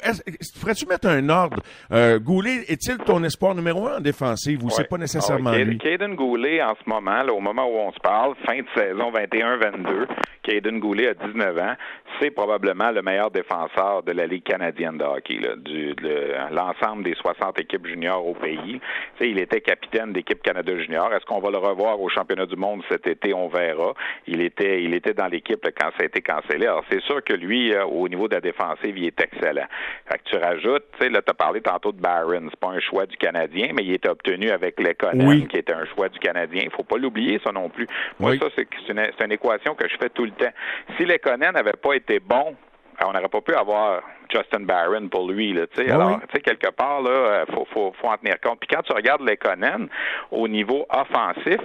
[0.56, 1.60] Ferais-tu mettre un ordre?
[1.90, 4.88] Euh, Goulet, est-il ton espoir numéro un en défensive ou c'est Ouais.
[4.88, 5.78] pas nécessairement Ah oui, lui?
[5.78, 9.10] Caden Goulet, en ce moment, là, au moment où on se parle, fin de saison
[9.10, 10.06] 21-22,
[10.44, 11.74] Caden Goulet a 19 ans.
[12.20, 17.04] C'est probablement le meilleur défenseur de la Ligue canadienne de hockey, là, du, de l'ensemble
[17.04, 18.80] des 60 équipes juniors au pays.
[19.20, 21.12] Il était capitaine d'équipe Canada junior.
[21.14, 23.34] Est-ce qu'on va le revoir au championnat du monde cet été?
[23.34, 23.94] On verra.
[24.26, 26.66] Il était, il était dans l'équipe quand ça a été cancellé.
[26.66, 29.66] Alors, c'est sûr que lui, euh, au niveau de la défensive, il est excellent.
[30.10, 32.48] Fait que tu rajoutes, tu sais, là, tu as parlé tantôt de Barron.
[32.50, 35.46] C'est pas un choix du Canadien, mais il était obtenu avec Lekonen, Oui.
[35.48, 36.62] qui était un choix du Canadien.
[36.64, 37.86] Il faut pas l'oublier, ça non plus.
[38.18, 38.38] Moi, Oui.
[38.40, 40.52] ça, c'est une, équation que je fais tout le temps.
[40.96, 42.56] Si Lekonen n'avait pas été bon,
[43.04, 45.52] on n'aurait pas pu avoir Justin Barron pour lui.
[45.52, 45.84] Là, tu sais.
[45.86, 48.58] Oui, Alors, tu sais, quelque part, là, euh, faut, faut, faut en tenir compte.
[48.60, 49.88] Puis quand tu regardes Lekonen
[50.30, 51.60] au niveau offensif,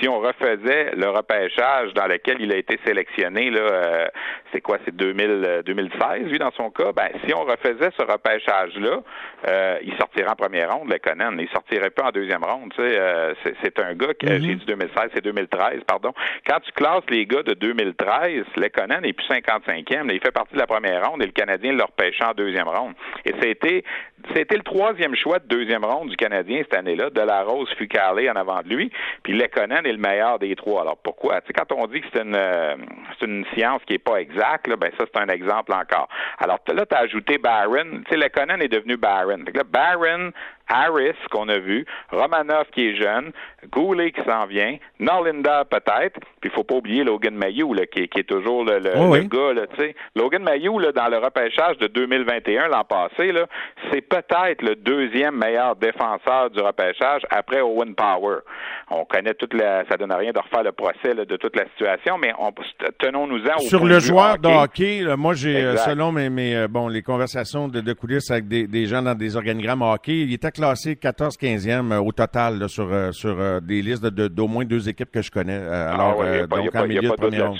[0.00, 4.06] si on refaisait le repêchage dans lequel il a été sélectionné, là, euh,
[4.52, 8.02] c'est quoi, c'est 2000, euh, 2016, lui, dans son cas, ben, si on refaisait ce
[8.02, 9.00] repêchage-là,
[9.48, 11.36] euh, il sortirait en première ronde, Lekonen.
[11.40, 12.72] Il sortirait pas en deuxième ronde.
[12.76, 14.42] Tu sais, euh, c'est, c'est un gars qui, Mhm.
[14.42, 16.12] j'ai dit 2016, c'est 2013, pardon.
[16.46, 20.54] Quand tu classes les gars de 2013, Lekonen est plus 55e, mais il fait partie
[20.54, 22.94] de la première ronde et le Canadien l'a repêché en deuxième ronde.
[23.24, 23.84] Et c'était,
[24.34, 27.10] c'était le troisième choix de deuxième ronde du Canadien cette année-là.
[27.10, 28.90] De la Rose fut calé en avant de lui,
[29.22, 30.82] puis Lekonen est le meilleur des trois.
[30.82, 31.40] Alors pourquoi?
[31.40, 32.76] Tu sais, quand on dit que c'est une, euh,
[33.22, 36.08] une science qui est pas exacte, là, ben ça, c'est un exemple encore.
[36.38, 38.02] Alors là, tu as ajouté Barron.
[38.04, 39.44] Tu sais, Lekonen est devenu Barron.
[39.44, 40.32] Fait que là, Barron,
[40.68, 43.32] Harris, qu'on a vu, Romanov qui est jeune,
[43.72, 48.00] Goulet qui s'en vient, Norlinder peut-être, puis il faut pas oublier Logan Mayou, là, qui,
[48.02, 49.94] est- qui est toujours le, le, Oh le gars, là, tu sais.
[50.14, 53.46] Logan Mayou, là, dans le repêchage de 2021, l'an passé, là,
[53.90, 58.38] c'est peut-être le deuxième meilleur défenseur du repêchage après Owen Power.
[58.90, 61.64] On connaît toute la, ça donne rien de refaire le procès là, de toute la
[61.70, 62.52] situation, mais on,
[62.98, 65.00] tenons-nous-en au Sur le joueur de hockey.
[65.02, 65.90] là, moi j'ai euh, Exact.
[65.90, 69.14] selon mes, mes euh, bon les conversations de, de coulisses avec des, des gens dans
[69.14, 73.60] des organigrammes hockey, il était classé 14-15e euh, au total là, sur euh, sur euh,
[73.60, 75.56] des listes de- de- d'au moins deux équipes que je connais.
[75.58, 77.52] Euh, alors ah ouais, euh, donc pas- en milieu de de première.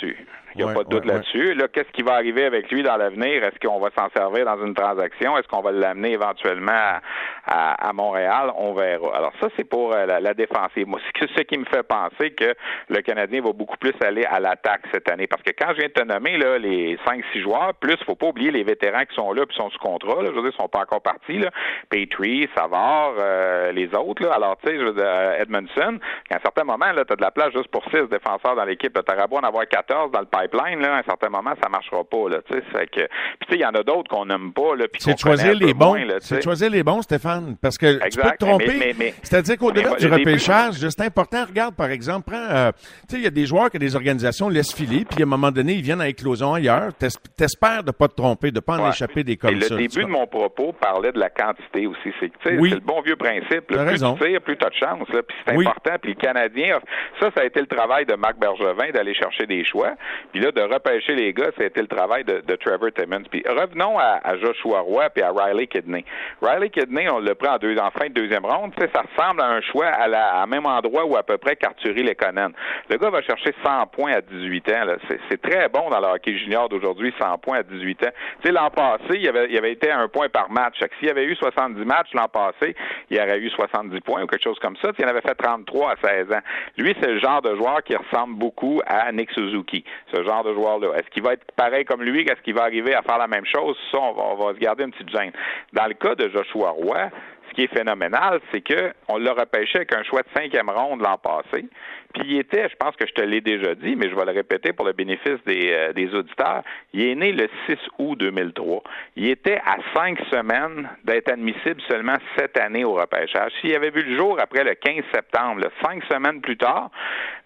[0.57, 1.55] Il n'y a Ouais, pas de doute ouais, là-dessus.
[1.55, 3.45] Là, qu'est-ce qui va arriver avec lui dans l'avenir?
[3.45, 5.37] Est-ce qu'on va s'en servir dans une transaction?
[5.39, 7.01] Est-ce qu'on va l'amener éventuellement à,
[7.47, 8.51] à- à Montréal?
[8.57, 9.17] On verra.
[9.17, 10.87] Alors ça, c'est pour euh, la, la défensive.
[10.87, 12.55] Moi, c'est ce qui me fait penser que
[12.89, 15.27] le Canadien va beaucoup plus aller à l'attaque cette année.
[15.27, 18.27] Parce que quand je viens de te nommer là, les 5-6 joueurs, plus, faut pas
[18.29, 20.23] oublier les vétérans qui sont là puis sont sous contrat.
[20.23, 21.39] Là, je veux dire, ils sont pas encore partis.
[21.39, 21.51] Là.
[21.91, 24.23] Petrie, Savard, euh, les autres.
[24.23, 24.33] Là.
[24.35, 25.99] Alors, tu sais, je veux dire, euh, Edmondson,
[26.31, 28.93] à un certain moment, tu as de la place juste pour 6 défenseurs dans l'équipe.
[28.93, 31.69] Tu aurais beau en avoir 14 dans le pipeline, là, à un certain moment, ça
[31.69, 33.09] marchera pas, là, que,
[33.47, 35.97] puis, il y en a d'autres qu'on n'aime pas, là, C'est choisir les bons.
[36.21, 38.95] C'est choisir les bons, Stéphane, parce que tu peux te tromper.
[39.23, 41.45] C'est-à-dire qu'au-delà du repêchage, c'est important.
[41.45, 42.71] Regarde, par exemple, prends, euh,
[43.13, 45.75] il y a des joueurs que des organisations laissent filer, puis à un moment donné,
[45.75, 46.93] ils viennent à éclosion ailleurs.
[47.37, 49.75] T'espères de pas te tromper, de pas en échapper des comme ça.
[49.75, 52.13] Le début de mon propos parlait de la quantité aussi.
[52.21, 53.67] C'est le bon vieux principe.
[53.67, 54.15] plus raison.
[54.15, 55.09] tu tires, plus tu as de chance.
[55.09, 55.97] Puis c'est important.
[56.01, 56.79] Puis les Canadiens,
[57.21, 59.95] ça, ça a été le travail de Marc Bergevin d'aller chercher des choix.
[60.37, 63.23] Puis là, de repêcher les gars, été le travail de, Trevor Timmons.
[63.31, 66.05] Puis revenons à, Joshua Roy puis à Riley Kidney.
[66.43, 68.75] Riley Kidney, on le prend en, deux, en fin de deuxième ronde.
[68.79, 72.53] ça ressemble à un choix à, la, même endroit où à peu près qu'Arthurie Lekonen.
[72.91, 74.97] Le gars va chercher 100 points à 18 ans.
[75.31, 78.11] C'est très bon dans le hockey junior d'aujourd'hui, 100 points à 18 ans.
[78.43, 80.75] Tu sais, l'an passé, il avait, il avait été un point par match.
[80.99, 82.77] S'il y avait eu 70 matchs l'an passé,
[83.09, 84.91] il aurait eu 70 points ou quelque chose comme ça.
[84.99, 86.43] Il en avait fait 33 à 16 ans.
[86.77, 89.83] Lui, c'est le genre de joueur qui ressemble beaucoup à Nick Suzuki,
[90.25, 90.95] genre de joueur-là?
[90.97, 92.23] Est-ce qu'il va être pareil comme lui?
[92.23, 93.77] Est-ce qu'il va arriver à faire la même chose?
[93.91, 95.33] Ça, on va, on va se garder une petite gêne.
[95.73, 99.93] Dans le cas de Joshua Roy, ce qui est phénoménal, c'est qu'on l'a repêché avec
[99.95, 101.65] un choix de cinquième ronde l'an passé.
[102.13, 104.33] Puis il était, je pense que je te l'ai déjà dit, mais je vais le
[104.33, 108.83] répéter pour le bénéfice des, euh, des auditeurs, il est né le 6 août 2003.
[109.17, 113.53] Il était à cinq semaines d'être admissible seulement cette année au repêchage.
[113.61, 116.91] S'il avait vu le jour après le 15 septembre, cinq semaines plus tard,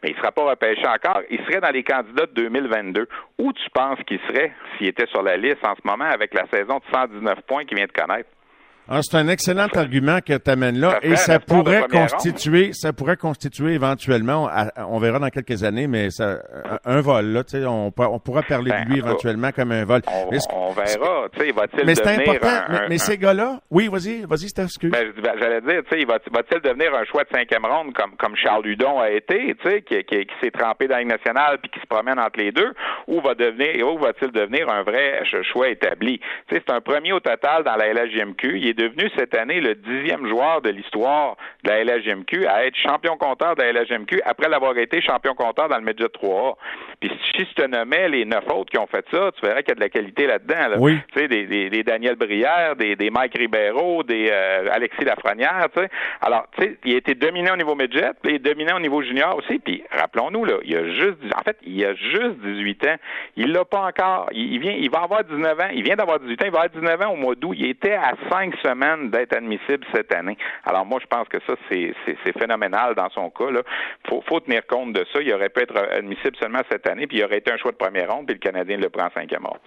[0.02, 3.08] mais il ne sera pas repêché encore, il serait dans les candidats de 2022.
[3.38, 6.46] Où tu penses qu'il serait s'il était sur la liste en ce moment avec la
[6.52, 8.28] saison de 119 points qu'il vient de connaître?
[8.92, 13.16] Ah, c'est un excellent argument que tu amènes là et ça pourrait constituer, ça pourrait
[13.16, 16.38] constituer éventuellement, on verra dans quelques années, mais ça,
[16.84, 19.84] un, vol là, tu sais, on, on pourra parler de ben, lui éventuellement comme un
[19.84, 20.00] vol.
[20.08, 22.64] On, on verra, tu sais, va-t-il Mais c'est important.
[22.88, 24.90] mais, ces gars-là, oui, vas-y, vas-y, c'est excuse.
[24.90, 28.34] Ben, ben, j'allais dire, tu sais, va-t-il devenir un choix de cinquième ronde comme comme
[28.34, 31.78] Charles Ludon a été, tu sais, qui, qui, s'est trempé dans la nationale puis qui
[31.78, 32.72] se promène entre les deux,
[33.06, 35.22] ou va devenir, ou va-t-il devenir un vrai
[35.52, 36.18] choix établi?
[36.48, 38.58] Tu sais, c'est un premier au total dans la LHJMQ.
[38.58, 42.76] Il est devenu cette année le dixième joueur de l'histoire de la LHMQ à être
[42.76, 46.54] champion compteur de la LHMQ après l'avoir été champion compteur dans le Midget 3A.
[47.00, 49.70] Puis si je te nommais les neuf autres qui ont fait ça, tu verrais qu'il
[49.70, 50.78] y a de la qualité là-dedans.
[50.78, 50.98] Oui.
[51.12, 55.82] Tu sais, des, des, Daniel Brière, des, des Mike Ribeiro, des euh, Alexis Lafrenière, tu
[55.82, 55.88] sais.
[56.20, 58.80] Alors, tu sais, il a été dominé au niveau midget, puis il est dominé au
[58.80, 59.58] niveau junior aussi.
[59.58, 62.96] Puis rappelons-nous, là, il a juste, en fait, il a juste 18 ans.
[63.36, 64.28] Il l'a pas encore.
[64.32, 65.68] Il, vient, il va avoir 19 ans.
[65.72, 66.46] Il vient d'avoir 18 ans.
[66.46, 67.54] Il va avoir 19 ans au mois d'août.
[67.56, 68.69] Il était à cinq semaines
[69.10, 70.36] d'être admissible cette année.
[70.64, 73.46] Alors moi, je pense que ça, c'est phénoménal dans son cas.
[73.50, 75.20] Il faut, tenir compte de ça.
[75.20, 77.76] Il aurait pu être admissible seulement cette année, puis il aurait été un choix de
[77.76, 79.60] première ronde, puis le Canadien le prend en cinquième ronde.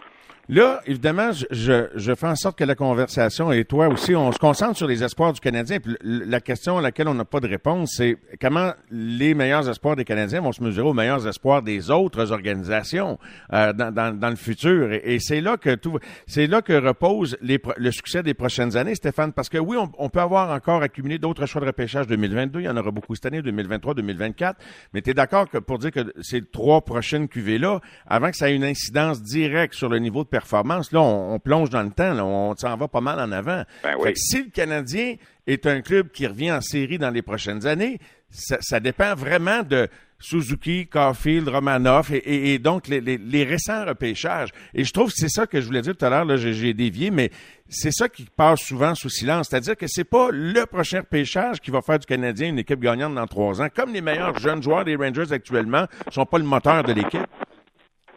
[0.49, 4.39] Là, évidemment, je, je, fais en sorte que la conversation et toi aussi, on se
[4.39, 5.79] concentre sur les espoirs du Canadien.
[5.79, 9.95] Puis la question à laquelle on n'a pas de réponse, c'est comment les meilleurs espoirs
[9.95, 13.17] des Canadiens vont se mesurer aux meilleurs espoirs des autres organisations
[13.53, 14.91] euh, dans, dans, dans, le futur.
[14.91, 18.95] Et, c'est là que tout, c'est là que repose les, le succès des prochaines années,
[18.95, 19.32] Stéphane.
[19.32, 22.60] Parce que oui, on, peut avoir encore accumulé d'autres choix de repêchage 2022.
[22.60, 24.60] Il y en aura beaucoup cette année, 2023, 2024.
[24.93, 28.36] Mais tu es d'accord que pour dire que ces trois prochaines QV là, avant que
[28.36, 31.91] ça ait une incidence directe sur le niveau de performance, là, on, plonge dans le
[31.91, 33.62] temps, on s'en va pas mal en avant.
[33.84, 38.00] Ben si le Canadien est un club qui revient en série dans les prochaines années,
[38.32, 44.50] ça, dépend vraiment de Suzuki, Caulfield, Romanoff et, donc les, récents repêchages.
[44.74, 46.74] Et je trouve que c'est ça que je voulais dire tout à l'heure, là, j'ai
[46.74, 47.30] dévié, mais
[47.69, 49.50] c'est ça qui passe souvent sous silence.
[49.52, 53.13] C'est-à-dire que c'est pas le prochain repêchage qui va faire du Canadien une équipe gagnante
[53.13, 53.67] dans trois ans.
[53.74, 57.28] Comme les meilleurs jeunes joueurs des Rangers actuellement sont pas le moteur de l'équipe.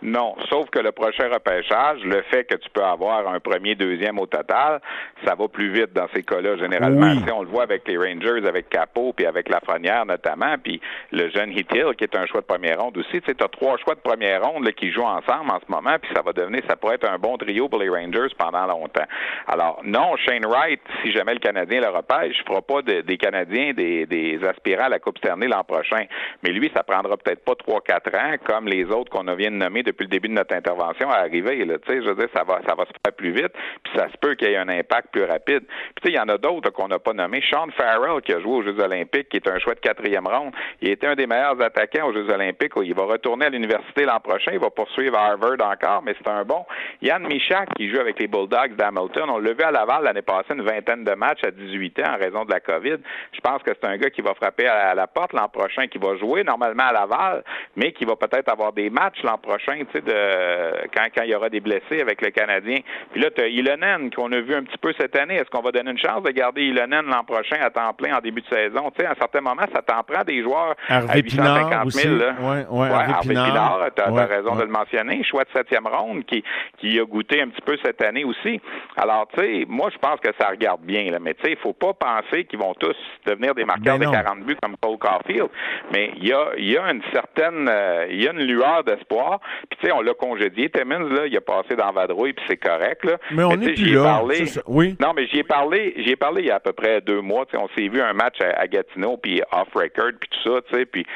[0.07, 4.21] Non, sauf que le prochain repêchage, le fait que tu peux avoir un premier, deuxième
[4.21, 4.81] au total,
[5.25, 7.13] ça va plus vite dans ces cas-là généralement.
[7.35, 11.51] on le voit avec les Rangers, avec Capo, puis avec Lafrenière notamment, puis le jeune
[11.51, 11.67] Hill
[11.99, 13.21] qui est un choix de première ronde aussi.
[13.21, 16.09] Tu sais, as trois choix de première ronde qui jouent ensemble en ce moment, puis
[16.15, 19.07] ça va devenir, ça pourrait être un bon trio pour les Rangers pendant longtemps.
[19.49, 24.07] Alors non, Shane Wright, si jamais le Canadien le repêche, fera pas des Canadiens des,
[24.07, 26.05] des aspirants à la Coupe Stanley l'an prochain.
[26.45, 29.57] Mais lui, ça prendra peut-être pas trois, quatre ans comme les autres qu'on vient de
[29.57, 31.59] nommer depuis le début de notre intervention à arriver.
[31.59, 34.35] Je veux dire, ça va, ça va se faire plus vite, puis ça se peut
[34.35, 35.65] qu'il y ait un impact plus rapide.
[36.01, 37.43] Puis il y en a d'autres qu'on n'a pas nommés.
[37.51, 40.53] Sean Farrell, qui a joué aux Jeux olympiques, qui est un choix de quatrième ronde,
[40.81, 42.73] il était un des meilleurs attaquants aux Jeux olympiques.
[42.83, 46.31] Il va retourner à l'université l'an prochain, il va poursuivre à Harvard encore, mais c'est
[46.31, 46.65] un bon.
[47.03, 50.55] Yann Michak, qui joue avec les Bulldogs d'Hamilton, on l'a vu à Laval l'année passée,
[50.55, 52.97] une vingtaine de matchs à 18 ans en raison de la COVID.
[53.33, 55.99] Je pense que c'est un gars qui va frapper à la porte l'an prochain, qui
[55.99, 57.45] va jouer normalement à Laval,
[57.77, 61.31] mais qui va peut-être avoir des matchs l'an prochain tu sais, de quand, quand il
[61.31, 62.81] y aura des blessés avec le Canadien.
[63.13, 65.35] Puis là, tu as Ilonen qu'on a vu un petit peu cette année.
[65.35, 68.21] Est-ce qu'on va donner une chance de garder Ilonen l'an prochain à temps plein en
[68.21, 68.91] début de saison?
[68.91, 72.15] Tu sais, à un certain moment, ça t'en prend des joueurs à 850 000.
[72.17, 72.35] Là.
[72.41, 75.23] Ouais, ouais, ouais Pinard, tu as, raison de le mentionner.
[75.25, 76.43] Choix de septième ronde qui,
[76.79, 78.61] qui a goûté un petit peu cette année aussi.
[78.97, 81.11] Alors, tu sais, moi, je pense que ça regarde bien.
[81.11, 81.19] Là.
[81.21, 84.15] Mais tu sais, il faut pas penser qu'ils vont tous devenir des marqueurs ben de
[84.15, 85.49] 40 buts comme Paul Caulfield.
[85.93, 87.69] Mais il y a, y a une certaine...
[87.69, 89.41] Euh, il y a une lueur d'espoir.
[89.69, 90.71] Puis tu sais, on l'a congédié.
[90.71, 93.05] Timmins, là, il a passé dans Vadrouille, puis c'est correct.
[93.05, 93.17] Là.
[93.31, 94.03] Mais on est plus là.
[94.03, 94.97] Parlé, oui.
[95.01, 97.21] Non, mais j'y ai parlé, j'y ai parlé il y a à peu près deux
[97.21, 97.45] mois.
[97.55, 101.07] On s'est vu un match à, Gatineau, puis off-record, puis tout ça, tu sais, puis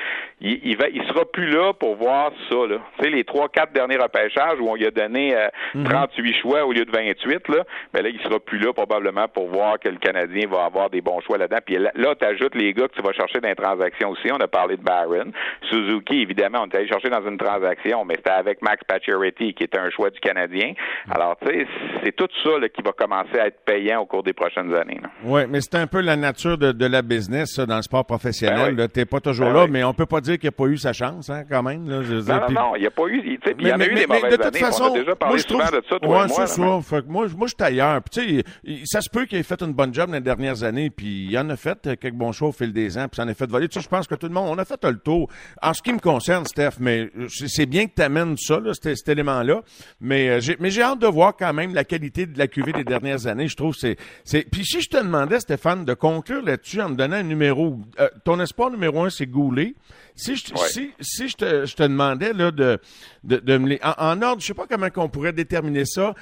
[0.41, 2.79] il, il, va, il sera plus là pour voir ça, là.
[2.99, 5.35] Tu sais, les trois, quatre derniers repêchages où on lui a donné
[5.73, 6.35] 38 euh, mhm.
[6.41, 9.79] choix au lieu de 28, là, ben là, il sera plus là probablement pour voir
[9.79, 11.61] que le Canadien va avoir des bons choix là-dedans.
[11.65, 14.31] Puis là, tu ajoutes les gars que tu vas chercher dans les transactions aussi.
[14.33, 15.33] On a parlé de Barron.
[15.69, 19.63] Suzuki, évidemment, on est allé chercher dans une transaction, mais c'était avec Max Pacioretty, qui
[19.63, 20.73] est un choix du Canadien.
[21.11, 21.67] Alors, tu sais,
[22.03, 25.01] c'est tout ça là, qui va commencer à être payant au cours des prochaines années.
[25.25, 28.75] Oui, mais c'est un peu la nature de, la business ça, dans le sport professionnel.
[28.75, 30.65] Ben tu n'es pas toujours ben là, mais on peut pas dire qu'il n'a pas
[30.65, 31.89] eu sa chance, hein, quand même.
[31.89, 33.39] Là, je non, non, non, il n'y a pas eu.
[33.59, 35.39] Il y en a eu des mauvaises de toute Façon, on a déjà parlé moi,
[35.39, 36.47] je trouve, souvent de ça, toi ouais, moi.
[36.47, 36.81] Ça.
[36.83, 38.01] Fait moi, moi je suis ailleurs.
[38.03, 38.45] Puis,
[38.85, 41.39] ça se peut qu'il ait fait une bonne job dans les dernières années, puis il
[41.39, 43.49] en a fait quelques bons choix au fil des ans, puis ça en a fait
[43.51, 43.69] voler.
[43.69, 45.29] Tu sais, je pense que tout le monde, on a fait le tour.
[45.63, 48.97] En ce qui me concerne, Steph, mais c'est bien que tu amènes ça, là, cet,
[48.97, 49.63] cet élément-là,
[50.01, 52.73] mais euh, j'ai mais j'ai hâte de voir quand même la qualité de la cuvée
[52.73, 53.49] des dernières années.
[53.49, 54.43] Je trouve c'est c'est.
[54.43, 58.09] Puis si je te demandais, Stéphane, de conclure là-dessus en me donnant un numéro, euh,
[58.25, 59.75] ton espoir numéro un, c'est Goulet.
[60.17, 62.79] Si je, si, si je, te, je te demandais là, de,
[63.25, 66.15] de, de me les, en, ordre, je sais pas comment on pourrait déterminer ça,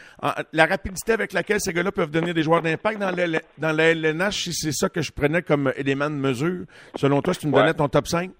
[0.53, 3.85] la rapidité avec laquelle ces gars-là peuvent devenir des joueurs d'impact dans, le, dans la
[3.91, 7.47] LNH, si c'est ça que je prenais comme élément de mesure, selon toi, si tu
[7.49, 8.31] me donnais ton top 5?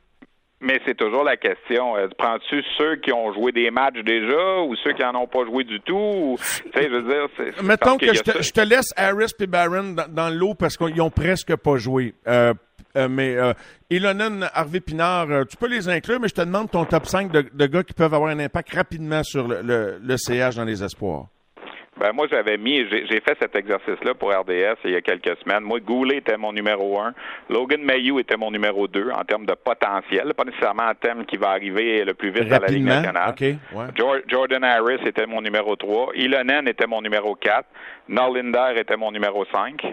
[0.61, 1.97] Mais c'est toujours la question.
[1.97, 5.45] Euh, prends-tu ceux qui ont joué des matchs déjà ou ceux qui en ont pas
[5.45, 6.37] joué du tout?
[6.75, 10.09] Je veux dire, c'est, Mettons que, je, te, je, te, laisse Harris et Barron dans,
[10.09, 12.15] dans l'eau parce qu'ils ont presque pas joué.
[12.27, 12.55] Euh,
[12.97, 13.53] euh, mais euh,
[13.91, 17.45] Ilonen, Harvey Pinard, tu peux les inclure, mais je te demande ton top 5 de,
[17.53, 20.83] de gars qui peuvent avoir un impact rapidement sur le, le, le CH dans les
[20.83, 21.27] espoirs.
[21.99, 25.63] Ben moi j'avais mis, j'ai fait cet exercice-là pour RDS il y a quelques semaines.
[25.63, 27.13] Moi, Goulet était mon numéro un,
[27.51, 31.37] Logan Mayhew était mon numéro deux en termes de potentiel, pas nécessairement en termes qui
[31.37, 33.35] va arriver le plus vite dans la Ligue nationale.
[34.29, 37.69] Jordan Harris était mon numéro trois, Ilonen était mon numéro quatre,
[38.09, 39.85] Norlinder était mon numéro cinq.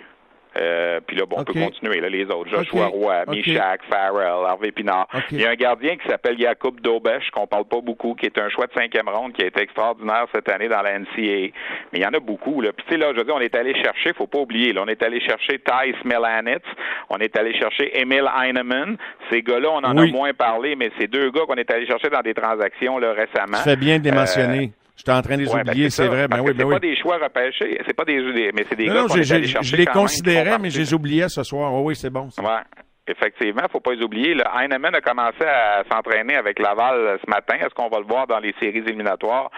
[0.58, 2.50] Euh, puis là, bon, on peut continuer, là, les autres.
[2.50, 5.08] Joshua Roy, Michak, Farrell, Harvey Pinard.
[5.32, 8.38] Il y a un gardien qui s'appelle Jacob Dobesch, qu'on parle pas beaucoup, qui est
[8.38, 11.52] un choix de cinquième ronde, qui a été extraordinaire cette année dans la NCAA.
[11.92, 12.72] Mais il y en a beaucoup, là.
[12.72, 14.84] Puis, tu sais, là, je veux dire, on est allé chercher, faut pas oublier, là,
[14.84, 16.66] on est allé chercher Thijs Melanitz,
[17.10, 18.98] on est allé chercher Emil Heinemann.
[19.30, 22.10] Ces gars-là, on en a moins parlé, mais c'est deux gars qu'on est allé chercher
[22.10, 23.58] dans des transactions, là, récemment.
[23.58, 24.72] Fais bien de les mentionner.
[24.74, 26.28] Euh, J'étais en train de les ben, oublier, c'est vrai.
[26.28, 26.74] Ben oui, ben c'est oui.
[26.74, 29.44] pas des choix repêchés, c'est pas des, mais c'est des non, gars non, chercher.
[29.44, 31.74] Je les considérais, mais je les oubliais ce soir.
[31.74, 32.30] Oh, oui, c'est bon.
[32.30, 32.42] Ça.
[32.42, 32.62] Ouais.
[33.08, 34.34] Effectivement, faut pas les oublier.
[34.34, 37.56] Le Heinemann a commencé à s'entraîner avec Laval ce matin.
[37.60, 39.52] Est-ce qu'on va le voir dans les séries éliminatoires?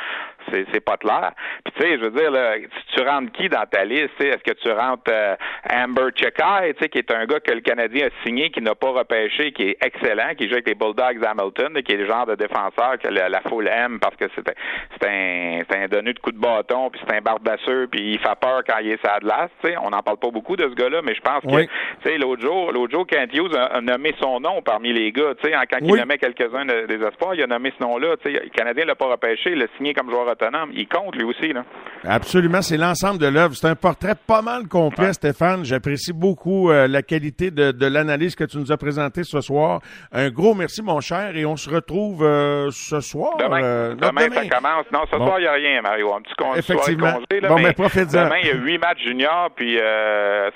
[0.52, 1.32] C'est, c'est pas clair.
[1.64, 2.56] Puis tu sais, je veux dire, là,
[2.94, 4.20] tu rentres qui dans ta liste?
[4.20, 5.36] Est-ce que tu rentres euh,
[5.72, 9.52] Amber Chekai, qui est un gars que le Canadien a signé, qui n'a pas repêché,
[9.52, 12.98] qui est excellent, qui joue avec les Bulldogs Hamilton, qui est le genre de défenseur
[13.02, 14.44] que la, foule aime parce que c'est,
[15.00, 18.20] c'est un, c'est un donné de coup de bâton, puis c'est un barbasseux, puis il
[18.20, 19.52] fait peur quand il est sa glace.
[19.84, 21.70] On n'en parle pas beaucoup de ce gars-là, mais je pense que, tu
[22.04, 25.34] sais, l'autre jour, l'autre jour, quand Hughes a, nommé son nom parmi les gars.
[25.42, 28.16] Tu sais, quand il nommait quelques-uns des espoirs, il a nommé ce nom-là.
[28.18, 30.72] Tu sais, le Canadien l'a pas repêché, il l'a signé comme joueur autonome.
[30.74, 31.54] Il compte lui aussi.
[31.54, 31.64] Là.
[32.04, 33.56] Absolument, c'est l'ensemble de l'œuvre.
[33.56, 35.66] C'est un portrait pas mal complet, Stéphane.
[35.66, 39.82] J'apprécie beaucoup euh, la qualité de, de l'analyse que tu nous as présentée ce soir.
[40.12, 43.38] Un gros merci, mon cher, et on se retrouve euh, ce soir.
[43.38, 44.86] Demain, euh, demain, ça commence.
[44.92, 46.14] Non, ce soir, il n'y a rien, Mario.
[46.14, 47.14] Un petit con Effectivement.
[47.14, 49.78] Congé, là, bon, mais, mais demain, il y a huit matchs juniors, puis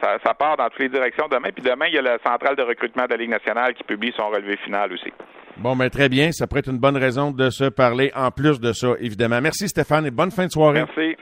[0.01, 1.49] ça, ça part dans toutes les directions demain.
[1.53, 4.13] Puis demain, il y a la centrale de recrutement de la Ligue nationale qui publie
[4.15, 5.11] son relevé final aussi.
[5.57, 6.31] Bon, mais ben, très bien.
[6.31, 9.41] Ça pourrait être une bonne raison de se parler en plus de ça, évidemment.
[9.41, 10.83] Merci Stéphane et bonne fin de soirée.
[10.97, 11.15] Merci.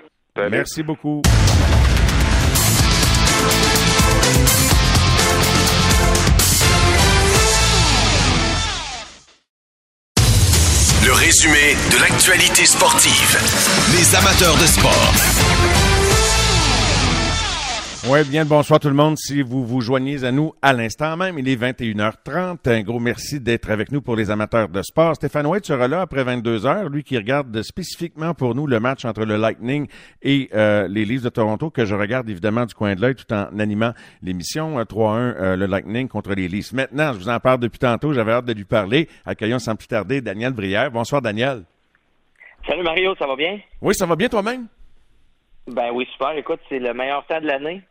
[0.49, 1.21] Merci beaucoup.
[11.05, 13.37] Le résumé de l'actualité sportive.
[13.97, 16.08] Les amateurs de sport.
[18.07, 19.17] Oui, bien bonsoir tout le monde.
[19.17, 22.57] Si vous vous joignez à nous à l'instant même, il est 21h30.
[22.65, 25.15] Un gros merci d'être avec nous pour les amateurs de sport.
[25.15, 29.03] Stéphane White sera là après 22 heures, lui qui regarde spécifiquement pour nous le match
[29.03, 29.87] entre le Lightning
[30.21, 33.31] et euh, les Leafs de Toronto, que je regarde évidemment du coin de l'œil tout
[33.33, 33.91] en animant
[34.23, 36.71] l'émission 3-1 euh, euh, le Lightning contre les Leafs.
[36.71, 39.09] Maintenant, je vous en parle depuis tantôt, j'avais hâte de lui parler.
[39.25, 40.89] Accueillons sans plus tarder Daniel Brière.
[40.89, 41.63] Bonsoir Daniel.
[42.65, 43.59] Salut Mario, ça va bien?
[43.81, 44.67] Oui, ça va bien toi-même?
[45.67, 46.31] Ben oui, super.
[46.31, 47.83] Écoute, c'est le meilleur temps de l'année.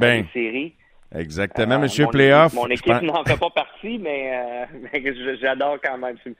[0.00, 0.24] Ben.
[0.32, 0.74] série.
[1.14, 2.52] Exactement, Euh, Monsieur mon Playoff.
[2.52, 6.16] équipe- Mon équipe n'en fait pas partie, mais, euh, mais j'adore quand même.
[6.24, 6.34] C'est-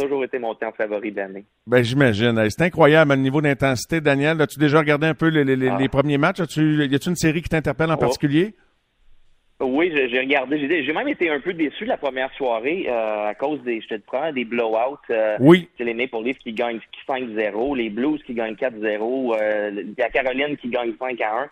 [0.00, 1.44] toujours été mon temps favori de l'année.
[1.66, 2.42] Ben, j'imagine.
[2.48, 4.00] C'est incroyable le niveau d'intensité.
[4.00, 5.76] Daniel, as-tu déjà regardé un peu les, les- les- Ah.
[5.78, 6.40] les premiers matchs?
[6.40, 7.98] As-tu, y a-tu une série qui t'interpelle en Oh.
[7.98, 8.54] particulier?
[9.60, 10.82] Oui, j'ai regardé.
[10.84, 14.00] J'ai même été un peu déçu la première soirée euh, à cause des, je te
[14.06, 14.96] prends, des blowouts.
[15.10, 15.68] euh, Oui.
[15.76, 20.56] C'est les Maple Leafs qui gagnent 5-0, les Blues qui gagnent 4-0, euh, la Caroline
[20.56, 21.48] qui gagne 5-1.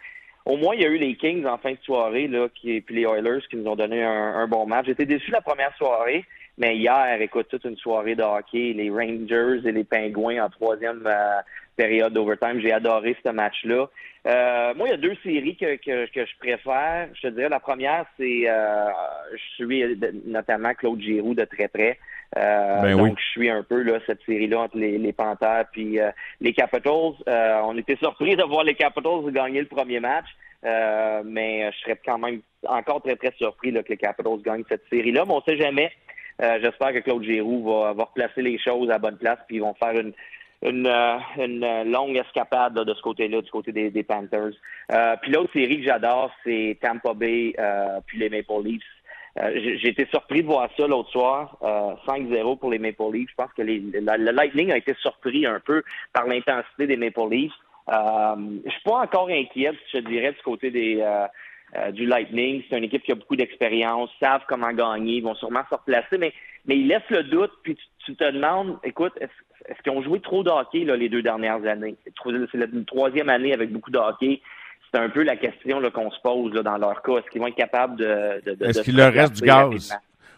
[0.47, 2.95] Au moins, il y a eu les Kings en fin de soirée, là, qui, puis
[2.95, 4.87] les Oilers qui nous ont donné un, un bon match.
[4.87, 6.25] J'étais déçu la première soirée,
[6.57, 11.03] mais hier, écoute, toute une soirée de hockey, les Rangers et les Pingouins en troisième
[11.05, 11.41] euh,
[11.77, 12.61] période d'overtime.
[12.61, 13.91] J'ai adoré ce match-là.
[14.29, 17.09] Euh, moi, il y a deux séries que, que, que je préfère.
[17.15, 18.89] Je te dirais, la première, c'est euh,
[19.33, 21.99] je suis de- notamment Claude Giroux de très près.
[22.37, 23.15] Euh, Ben donc, oui.
[23.19, 26.11] je suis un peu là cette série-là entre les, les Panthers puis euh,
[26.41, 27.13] les Capitals.
[27.29, 30.27] Euh, on était surpris de voir les Capitals gagner le premier match,
[30.65, 34.65] euh, mais je serais quand même encore très très surpris là, que les Capitals gagnent
[34.69, 35.25] cette série-là.
[35.27, 35.93] Mais on sait jamais.
[36.43, 39.57] Euh, J'espère que Claude Giroux va, va replacer les choses à la bonne place puis
[39.57, 40.13] ils vont faire une
[40.63, 40.87] une,
[41.39, 44.53] une longue escapade là, de ce côté-là, du côté des, des Panthers.
[44.91, 48.83] Euh, puis l'autre série que j'adore, c'est Tampa Bay euh, puis les Maple Leafs.
[49.39, 53.31] Euh, j'ai été surpris de voir ça l'autre soir, euh, 5-0 pour les Maple Leafs.
[53.31, 55.83] Je pense que les, le Lightning a été surpris un peu
[56.13, 57.53] par l'intensité des Maple Leafs.
[57.89, 61.27] Euh, je suis pas encore inquiet, je dirais, du côté des euh,
[61.77, 62.63] euh, du Lightning.
[62.69, 66.19] C'est une équipe qui a beaucoup d'expérience, savent comment gagner, ils vont sûrement se replacer,
[66.19, 66.33] mais,
[66.65, 69.33] mais ils laissent le doute, puis tu, tu te demandes, écoute, est-ce
[69.69, 71.97] est-ce qu'ils ont joué trop de hockey là, les deux dernières années?
[72.05, 73.99] C'est la troisième année avec beaucoup de.
[74.93, 77.19] C'est un peu la question là, qu'on se pose là, dans leur cas.
[77.19, 78.43] Est-ce qu'ils vont être capables de.
[78.47, 79.95] de, de Est-ce qu'il leur reste du gaz?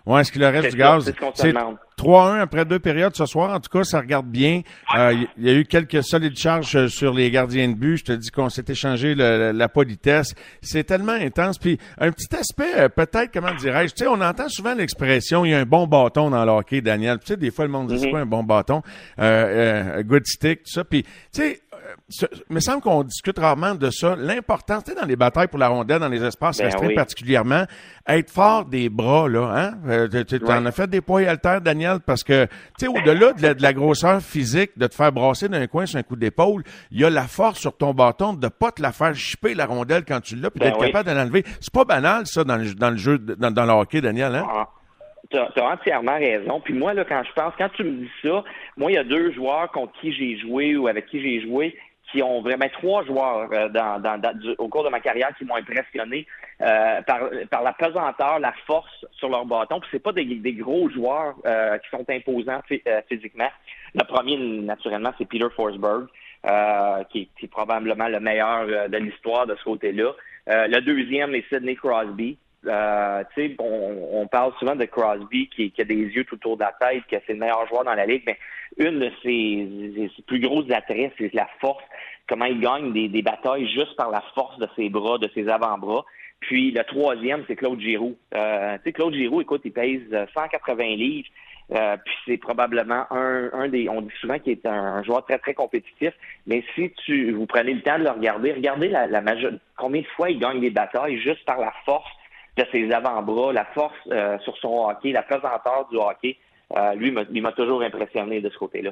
[0.07, 1.05] Ouais, est-ce qu'il leur reste du gaz?
[1.05, 1.76] c'est ce qu'on se C'est demande.
[1.99, 3.51] 3-1 après deux périodes ce soir.
[3.55, 4.62] En tout cas, ça regarde bien.
[4.96, 7.99] Euh, Il y, y a eu quelques solides charges euh, sur les gardiens de but.
[7.99, 10.34] Je te dis qu'on s'est échangé le- la politesse.
[10.62, 11.59] C'est tellement intense.
[11.59, 15.51] Puis un petit aspect, euh, peut-être, comment dirais-je, tu sais, on entend souvent l'expression, il
[15.51, 17.18] y a un bon bâton dans le hockey, Daniel.
[17.18, 18.80] Tu sais, des fois, le monde dit, c'est quoi un bon bâton?
[19.18, 20.84] Euh, euh, good stick, tout ça.
[20.84, 21.67] Puis, tu sais, euh,
[22.11, 24.16] il me semble qu'on discute rarement de ça.
[24.16, 26.94] L'importance, tu sais, dans les batailles pour la rondelle, dans les espaces Ben restreints oui.
[26.94, 27.64] particulièrement,
[28.06, 29.74] être fort des bras, là, hein?
[29.88, 32.46] Euh, tu- tu en as fait des poids et haltères, Daniel, parce que,
[32.78, 35.84] tu sais, au-delà de la, de la grosseur physique, de te faire brasser d'un coin
[35.84, 38.80] sur un coup d'épaule, il y a la force sur ton bâton de pas te
[38.80, 40.86] la faire chipper la rondelle quand tu l'as, puis Ben d'être oui.
[40.86, 41.44] capable de l'enlever.
[41.61, 44.46] C'est pas banal, ça, dans le, dans le jeu, dans, dans le hockey, Daniel, hein?
[44.50, 44.68] Ah,
[45.30, 46.59] T'as as entièrement raison.
[46.64, 48.42] Puis moi, là, quand je pense, quand tu me dis ça,
[48.78, 51.76] moi, il y a deux joueurs contre qui j'ai joué ou avec qui j'ai joué
[52.11, 55.44] qui ont vraiment trois joueurs euh, dans, dans- du- au cours de ma carrière qui
[55.44, 56.26] m'ont impressionné
[56.62, 59.78] euh, par, par la pesanteur, la force sur leur bâton.
[59.80, 63.48] Puis c'est pas des, des gros joueurs euh, qui sont imposants euh, physiquement.
[63.94, 66.06] Le premier, naturellement, c'est Peter Forsberg,
[66.48, 70.12] euh, qui, qui est probablement le meilleur euh, de l'histoire de ce côté-là.
[70.46, 72.38] Le deuxième est Sidney Crosby.
[72.66, 73.22] Euh,
[73.61, 76.72] on, on parle souvent de Crosby qui, qui a des yeux tout autour de la
[76.80, 78.38] tête, que c'est le meilleur joueur dans la ligue, mais
[78.76, 81.84] une de ses, ses plus gros attraits, c'est la force,
[82.28, 85.48] comment il gagne des, des batailles juste par la force de ses bras, de ses
[85.48, 86.04] avant-bras.
[86.40, 88.16] Puis le troisième, c'est Claude Giroux.
[88.34, 91.28] Euh, Claude Giroux, écoute, il pèse euh, 180 livres.
[91.70, 93.90] Euh, puis c'est probablement un, un des.
[93.90, 96.14] On dit souvent qu'il est un, joueur très très compétitif,
[96.46, 99.22] mais si tu vous prenez le temps de le regarder, regardez la, la
[99.76, 102.09] combien de fois il gagne des batailles juste par la force
[102.59, 106.36] de ses avant-bras, la force euh, sur son hockey, la pesanteur du hockey.
[106.76, 108.90] Euh, lui, m'a- il m'a toujours impressionné de ce côté-là.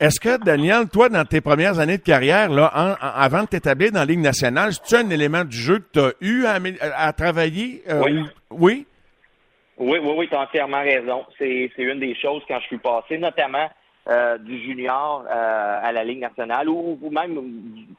[0.00, 3.48] Est-ce que, Daniel, toi, dans tes premières années de carrière, là, en- en- avant de
[3.48, 6.44] t'établir dans la Ligue nationale, c'est-tu un élément du jeu que tu as eu
[6.80, 7.82] à, travailler?
[7.90, 8.18] euh, Oui.
[8.50, 8.86] ou- oui?
[9.76, 11.24] Oui, oui, oui, tu as entièrement raison.
[11.38, 13.68] C'est c'est une des choses quand je suis passé, notamment
[14.08, 17.36] euh, du junior euh, à la Ligue nationale ou, ou même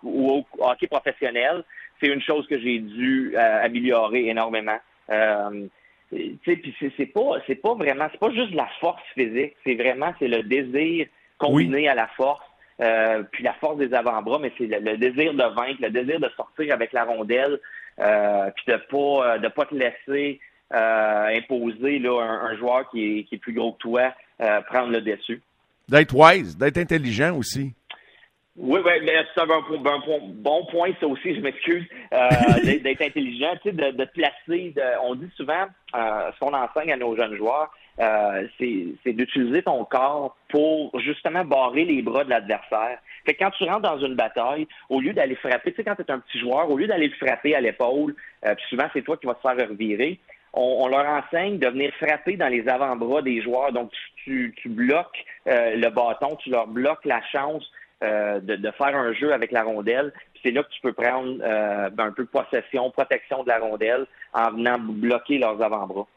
[0.03, 1.63] ou au hockey professionnel.
[2.01, 4.77] C'est une chose que j'ai dû euh, améliorer énormément.
[5.11, 5.67] Euh,
[6.09, 10.27] puis c'est pas c'est pas vraiment c'est pas juste la force physique, c'est vraiment c'est
[10.27, 11.07] le désir
[11.37, 12.43] combiné à la force.
[12.81, 16.19] euh, puis la force des avant-bras, mais c'est le, le désir de vaincre, le désir
[16.19, 17.59] de sortir avec la rondelle,
[17.99, 20.39] euh, puis de pas de pas te laisser
[20.71, 24.13] imposer là, un, un joueur qui est, qui est plus gros que toi
[24.67, 25.41] prendre le dessus.
[25.89, 27.73] D'être wise, d'être intelligent aussi.
[28.61, 32.27] Oui, oui, mais c'est un, bon, bon, bon- point, ça aussi, je m'excuse, euh,
[32.83, 34.73] d'être intelligent, tu sais, de, de placer.
[34.75, 39.13] de- on dit souvent, euh, ce qu'on enseigne à nos jeunes joueurs, euh, c'est c'est
[39.13, 42.99] d'utiliser ton corps pour justement barrer les bras de l'adversaire.
[43.25, 45.95] Fait que quand tu rentres dans une bataille, au lieu d'aller frapper, tu sais, quand
[45.95, 48.13] tu es un petit joueur, au lieu d'aller le frapper à l'épaule,
[48.45, 50.19] euh, puis souvent c'est toi qui vas te faire revirer,
[50.53, 53.71] on, on leur enseigne de venir frapper dans les avant-bras des joueurs.
[53.71, 53.91] Donc,
[54.23, 57.69] tu, tu bloques euh, le bâton, tu leur bloques la chance
[58.01, 60.13] de, de, faire un jeu avec la rondelle.
[60.41, 64.51] C'est là que tu peux prendre ben, un peu possession, protection de la rondelle en
[64.51, 66.07] venant bloquer leurs avant-bras.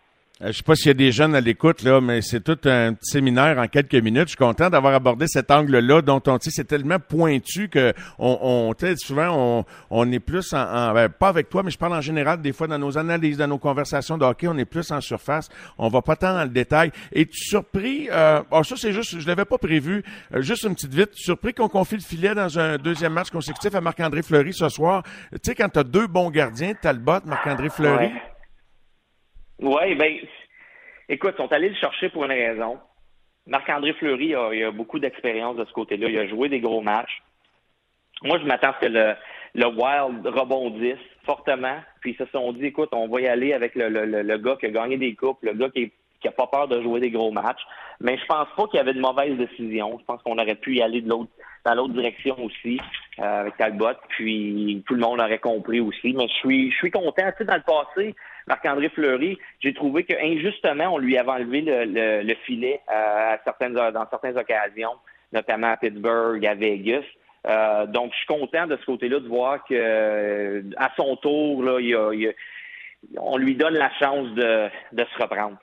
[0.41, 2.59] Euh, je sais pas s'il y a des jeunes à l'écoute, là, mais c'est tout
[2.65, 4.25] un petit séminaire en quelques minutes.
[4.25, 8.97] Je suis content d'avoir abordé cet angle-là dont on c'est tellement pointu que on, on
[8.97, 12.53] souvent on, est plus en, ben, pas avec toi, mais je parle en général des
[12.53, 15.49] fois dans nos analyses, dans nos conversations de hockey, on est plus en surface.
[15.79, 16.91] On va pas tant dans le détail.
[17.13, 20.03] Et tu surpris, euh, oh, ça c'est juste, je l'avais pas prévu.
[20.35, 23.75] Euh, juste une petite vite, surpris qu'on confie le filet dans un deuxième match consécutif
[23.75, 25.05] à Marc-André Fleury ce soir.
[25.33, 28.11] Tu sais quand tu deux bons gardiens, Talbot, Marc-André Fleury.
[29.63, 30.19] Oui, ben,
[31.09, 32.81] écoute, ils sont allés le chercher pour une raison.
[33.47, 36.09] Marc-André Fleury a, beaucoup d'expérience de ce côté-là.
[36.09, 37.23] Il a joué des gros matchs.
[38.25, 41.79] Moi, je m'attends à ce que le, Wild rebondisse fortement.
[42.01, 44.57] Puis ils se sont dit, écoute, on va y aller avec le, le, le gars
[44.59, 47.11] qui a gagné des coupes, le gars qui, qui a pas peur de jouer des
[47.11, 47.63] gros matchs.
[48.01, 49.97] Mais je pense pas qu'il y avait de mauvaises décisions.
[50.01, 51.31] Je pense qu'on aurait pu y aller de l'autre
[51.65, 52.81] dans l'autre direction aussi
[53.21, 53.95] euh, avec Talbot.
[54.09, 56.15] Puis tout le monde aurait compris aussi.
[56.15, 57.31] Mais je suis je suis content.
[57.31, 58.17] Tu sais, dans le passé,
[58.47, 63.39] Marc-André Fleury, j'ai trouvé que injustement, on lui avait enlevé le, le, filet euh, à
[63.45, 64.95] certaines, dans certaines occasions,
[65.33, 67.05] notamment à Pittsburgh, à Vegas.
[67.47, 71.81] Euh, donc, je suis content de ce côté-là de voir que à son tour, là,
[71.81, 72.35] il
[73.17, 75.57] on lui donne la chance de, de se reprendre.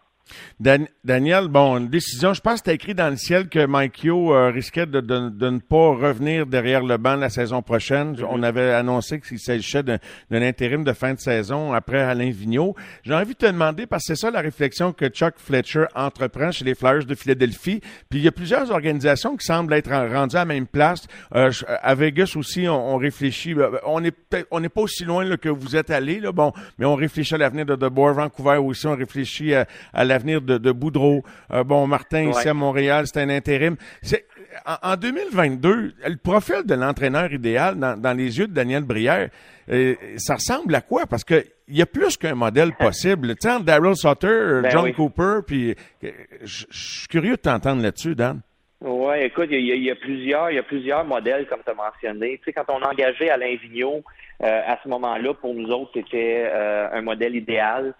[0.59, 4.33] Daniel, bon, une décision, je pense que tu écrit dans le ciel que Mike Yo
[4.33, 8.15] euh, risquait de, de, de, ne pas revenir derrière le banc la saison prochaine.
[8.15, 8.27] Mm-hmm.
[8.29, 9.99] On avait annoncé qu'il s'agissait d'un
[10.31, 12.75] intérim de fin de saison après Alain Vigneault.
[13.03, 16.51] J'ai envie de te demander, parce que c'est ça la réflexion que Chuck Fletcher entreprend
[16.51, 17.81] chez les Flyers de Philadelphie.
[18.09, 21.07] Puis il y a plusieurs organisations qui semblent être rendues à la même place.
[21.35, 21.51] Euh,
[21.81, 23.53] à Vegas aussi, on, réfléchit.
[23.53, 24.15] Euh, on est
[24.51, 27.35] on n'est pas aussi loin là, que vous êtes allé, là, bon, mais on réfléchit
[27.35, 31.23] à l'avenir de De Boer, Vancouver aussi, on réfléchit à, à l'avenir de, de Boudreau.
[31.51, 33.75] Euh, bon, Martin ici à Montréal, c'est un intérim.
[34.01, 34.25] C'est
[34.65, 39.29] en, 2022, le profil de l'entraîneur idéal dans, les yeux de Daniel Brière,
[39.71, 41.05] euh, ça ressemble à quoi?
[41.05, 43.35] Parce que il y a plus qu'un modèle possible.
[43.35, 46.09] Tu sais, Daryl Sutter, ben John Cooper, puis euh,
[46.41, 48.41] je suis curieux de t'entendre là-dessus, Dan.
[48.81, 52.37] Oui, écoute, il y, a, plusieurs, il y a plusieurs modèles, comme tu as mentionné.
[52.37, 54.03] Tu sais, quand on a engagé Alain Vigneault,
[54.39, 57.93] à ce moment-là, pour nous autres, c'était un modèle idéal.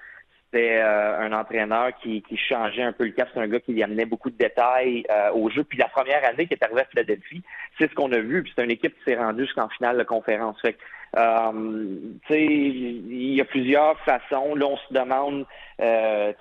[0.52, 3.30] C'était euh, un entraîneur qui, qui, changeait un peu le cap.
[3.34, 5.64] C'est un gars qui amenait beaucoup de détails euh, au jeu.
[5.64, 7.44] Puis la première année qui est arrivé à Philadelphie,
[7.78, 8.42] c'est ce qu'on a vu.
[8.42, 10.58] Puis c'est une équipe qui s'est rendue jusqu'en finale de conférence.
[11.18, 14.56] Il y a plusieurs façons.
[14.56, 15.46] Là, on se demande,
[15.82, 16.34] euh,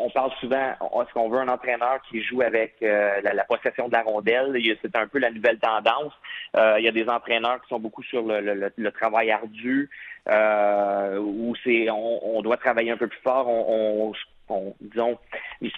[0.00, 3.92] on parle souvent, est-ce qu'on veut un entraîneur qui joue avec euh, la, possession de
[3.92, 4.56] la rondelle?
[4.82, 6.12] C'est un peu la nouvelle tendance.
[6.54, 9.88] Il y a des entraîneurs qui sont beaucoup sur le, travail ardu
[10.28, 14.12] euh, où c'est on, on, doit travailler un peu plus fort, on,
[14.48, 15.18] on, disons,
[15.60, 15.70] ils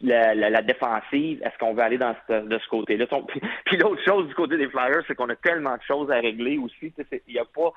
[0.00, 3.06] priorisent la, la, défensive, est-ce qu'on veut aller dans ce, de ce côté-là?
[3.66, 6.58] Puis, l'autre chose du côté des Flyers, c'est qu'on a tellement de choses à régler
[6.58, 6.92] aussi.
[7.26, 7.72] Il y a pas,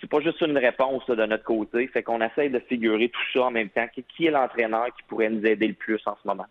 [0.00, 1.86] c'est pas juste une réponse de notre côté.
[1.88, 3.86] Fait qu'on essaye de figurer tout ça en même temps.
[4.16, 6.46] Qui est l'entraîneur qui pourrait nous aider le plus en ce moment?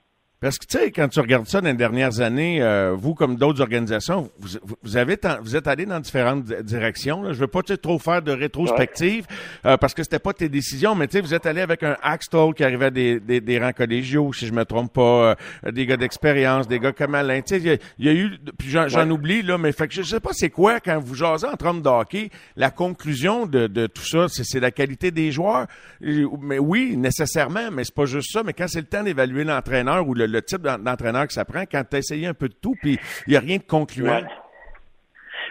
[0.45, 3.35] Parce que, tu sais, quand tu regardes ça dans les dernières années, euh, vous, comme
[3.35, 7.23] d'autres organisations, vous, vous, avez vous êtes allé dans différentes directions.
[7.23, 7.33] Là.
[7.33, 9.25] Je veux pas trop faire de rétrospective
[9.65, 11.97] euh, parce que c'était pas tes décisions, mais tu sais, vous êtes allé avec un
[11.99, 15.35] Axtol qui arrivait des, des, des rangs collégiaux, si je me trompe pas,
[15.65, 17.41] euh, des gars d'expérience, des gars comme Alain.
[17.41, 20.19] Tu sais, il y, a eu, puis j'en oublie, là, mais fait que je sais
[20.19, 24.05] pas c'est quoi, quand vous jasez en train de hockey, la conclusion de, de tout
[24.05, 25.65] ça, c'est la qualité des joueurs.
[26.01, 28.43] Mais oui, nécessairement, mais c'est pas juste ça.
[28.43, 31.61] Mais quand c'est le temps d'évaluer l'entraîneur ou le le type d'entraîneur que ça prend
[31.61, 34.21] quand tu as essayé un peu de tout, puis il n'y a rien de concluant?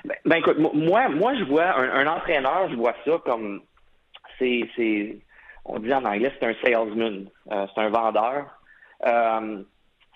[0.04, 3.62] Ben, ben, écoute, moi, moi, je vois un, entraîneur, je vois ça comme
[4.38, 5.16] c'est,
[5.64, 8.46] on dit en anglais, c'est un salesman, euh, c'est un vendeur.
[9.06, 9.62] Euh,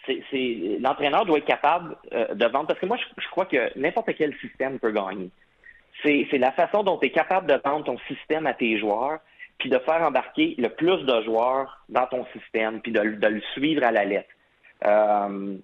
[0.07, 4.15] c'est, l'entraîneur doit être capable euh, de vendre, parce que moi, je, crois que n'importe
[4.17, 5.31] quel système peut gagner.
[6.03, 9.19] C'est, la façon dont tu es capable de vendre ton système à tes joueurs,
[9.59, 13.41] puis de faire embarquer le plus de joueurs dans ton système, puis de, de le
[13.55, 14.29] suivre à la lettre.
[14.85, 15.57] Euh,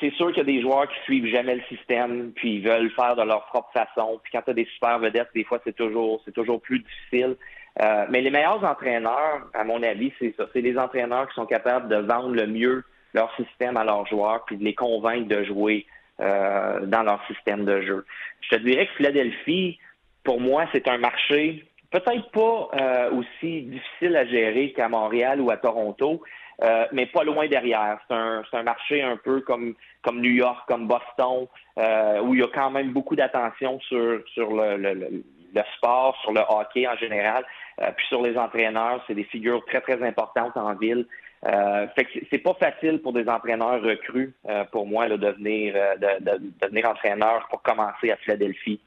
[0.00, 2.90] c'est sûr qu'il y a des joueurs qui suivent jamais le système, puis ils veulent
[2.90, 4.18] faire de leur propre façon.
[4.22, 7.36] Puis quand tu as des super vedettes, des fois c'est toujours c'est toujours plus difficile.
[7.80, 10.46] Euh, mais les meilleurs entraîneurs, à mon avis, c'est ça.
[10.52, 12.82] C'est les entraîneurs qui sont capables de vendre le mieux
[13.14, 15.86] leur système à leurs joueurs, puis de les convaincre de jouer
[16.20, 18.04] euh, dans leur système de jeu.
[18.40, 19.78] Je te dirais que Philadelphie,
[20.24, 25.56] pour moi, c'est un marché peut-être pas aussi difficile à gérer qu'à Montréal ou à
[25.56, 26.20] Toronto,
[26.62, 27.98] euh, mais pas loin derrière.
[28.08, 31.46] C'est un, un, marché un peu comme, comme New York, comme Boston,
[31.78, 36.16] euh, où il y a quand même beaucoup d'attention sur, sur le, le, le, sport,
[36.22, 37.44] sur le hockey en général,
[37.80, 39.02] euh, puis sur les entraîneurs.
[39.06, 41.06] C'est des figures très, très importantes en ville.
[41.46, 45.28] Euh, fait que c'est pas facile pour des entraîneurs recrues, euh, pour moi, là, de,
[45.28, 48.80] venir, euh, de, de, devenir entraîneur pour commencer à Philadelphie.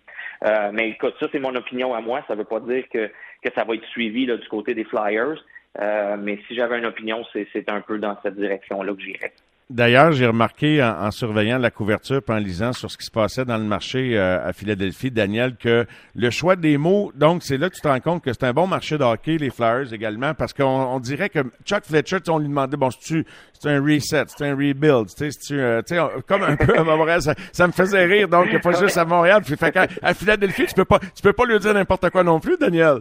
[0.46, 2.24] Euh, mais écoute, ça, c'est mon opinion à moi.
[2.28, 3.08] Ça veut pas dire que,
[3.42, 5.38] que ça va être suivi là, du côté des Flyers.
[5.80, 9.34] Euh, mais si j'avais une opinion, c'est un peu dans cette direction-là que j'irais.
[9.72, 13.58] D'ailleurs, j'ai remarqué en, surveillant la couverture en lisant sur ce qui se passait dans
[13.58, 17.76] le marché euh, à Philadelphie, Daniel, que le choix des mots, donc c'est là que
[17.76, 20.52] tu te rends compte que c'est un bon marché de hockey, les Flyers également, parce
[20.52, 23.24] qu'on dirait que Chuck Fletcher, on lui demandait, bon, c'est
[23.64, 25.82] un reset, c'est un rebuild, sais, euh,
[26.28, 29.56] comme un peu à Montréal, ça, me faisait rire, donc pas juste à Montréal, puis
[29.56, 32.58] fait à Philadelphie, tu peux pas, tu peux pas lui dire n'importe quoi non plus,
[32.58, 32.98] Daniel.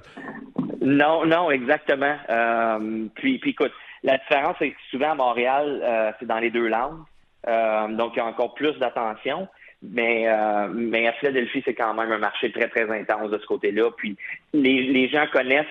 [0.80, 2.16] Non, non, exactement.
[2.28, 3.72] Euh, puis, puis écoute,
[4.02, 7.00] la différence, c'est que souvent à Montréal, euh, c'est dans les deux langues.
[7.48, 9.48] Euh, donc, il y a encore plus d'attention.
[9.82, 13.46] Mais, euh, mais à Philadelphie, c'est quand même un marché très, très intense de ce
[13.46, 13.90] côté-là.
[13.96, 14.16] Puis
[14.52, 15.66] les, les gens connaissent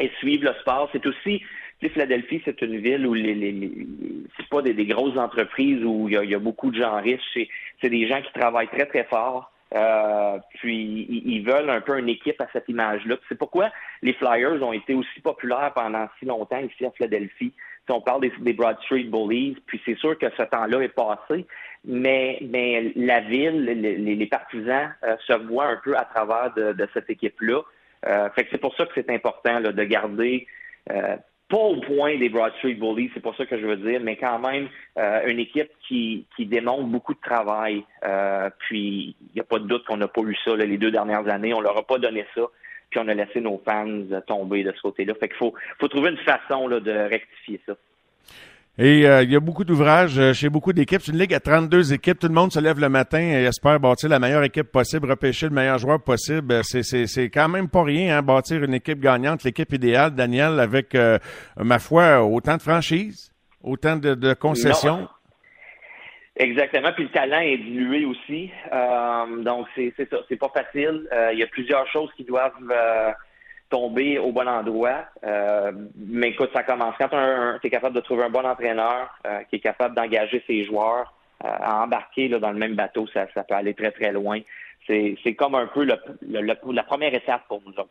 [0.00, 0.88] et suivent le sport.
[0.92, 1.40] C'est aussi,
[1.78, 3.86] tu sais, Philadelphie, c'est une ville où les, les,
[4.36, 7.00] c'est pas des, grosses entreprises où il y a, il y a beaucoup de gens
[7.00, 7.20] riches.
[7.80, 9.51] C'est des gens qui travaillent très, très fort.
[9.74, 13.16] Euh, puis ils veulent un peu une équipe à cette image-là.
[13.28, 13.70] C'est pourquoi
[14.02, 17.52] les Flyers ont été aussi populaires pendant si longtemps ici à Philadelphie.
[17.86, 21.46] Si on parle des, Broad Street Bullies, puis c'est sûr que ce temps-là est passé,
[21.84, 26.72] mais, mais la ville, les, les partisans euh, se voient un peu à travers de,
[26.72, 27.62] de cette équipe-là.
[28.06, 30.46] Euh, fait que c'est pour ça que c'est important là, de garder
[30.90, 31.16] euh,
[31.52, 34.16] pas au point des Broad Street Bullies, c'est pas ça que je veux dire, mais
[34.16, 37.84] quand même euh, une équipe qui, qui démontre beaucoup de travail.
[38.06, 40.90] Euh, puis il n'y a pas de doute qu'on n'a pas eu ça les deux
[40.90, 41.52] dernières années.
[41.52, 42.40] On leur a pas donné ça,
[42.88, 45.12] puis on a laissé nos fans tomber de ce côté-là.
[45.14, 47.74] Fait qu'il faut, faut trouver une façon là, de rectifier ça.
[48.78, 51.02] Et euh, il y a beaucoup d'ouvrages euh, chez beaucoup d'équipes.
[51.02, 52.18] C'est une ligue à 32 équipes.
[52.18, 55.48] Tout le monde se lève le matin et espère bâtir la meilleure équipe possible, repêcher
[55.48, 56.54] le meilleur joueur possible.
[56.54, 60.96] Euh, c'est, quand même pas rien, hein, bâtir une équipe gagnante, l'équipe idéale, Daniel, avec,
[61.58, 63.30] ma foi, autant de franchises,
[63.62, 65.06] autant de, concessions.
[66.36, 66.92] Exactement.
[66.94, 68.50] Puis le talent est dilué aussi.
[69.44, 70.16] donc, c'est, ça.
[70.30, 71.06] C'est pas facile.
[71.32, 72.54] Il y a plusieurs choses qui doivent
[73.72, 75.06] tomber au bon endroit.
[75.24, 76.94] Euh, mais écoute, ça commence.
[76.98, 80.64] Quand tu es capable de trouver un bon entraîneur euh, qui est capable d'engager ses
[80.64, 84.12] joueurs euh, à embarquer là, dans le même bateau, ça, ça peut aller très, très
[84.12, 84.40] loin.
[84.86, 87.88] C'est comme un peu la première étape pour nous autres.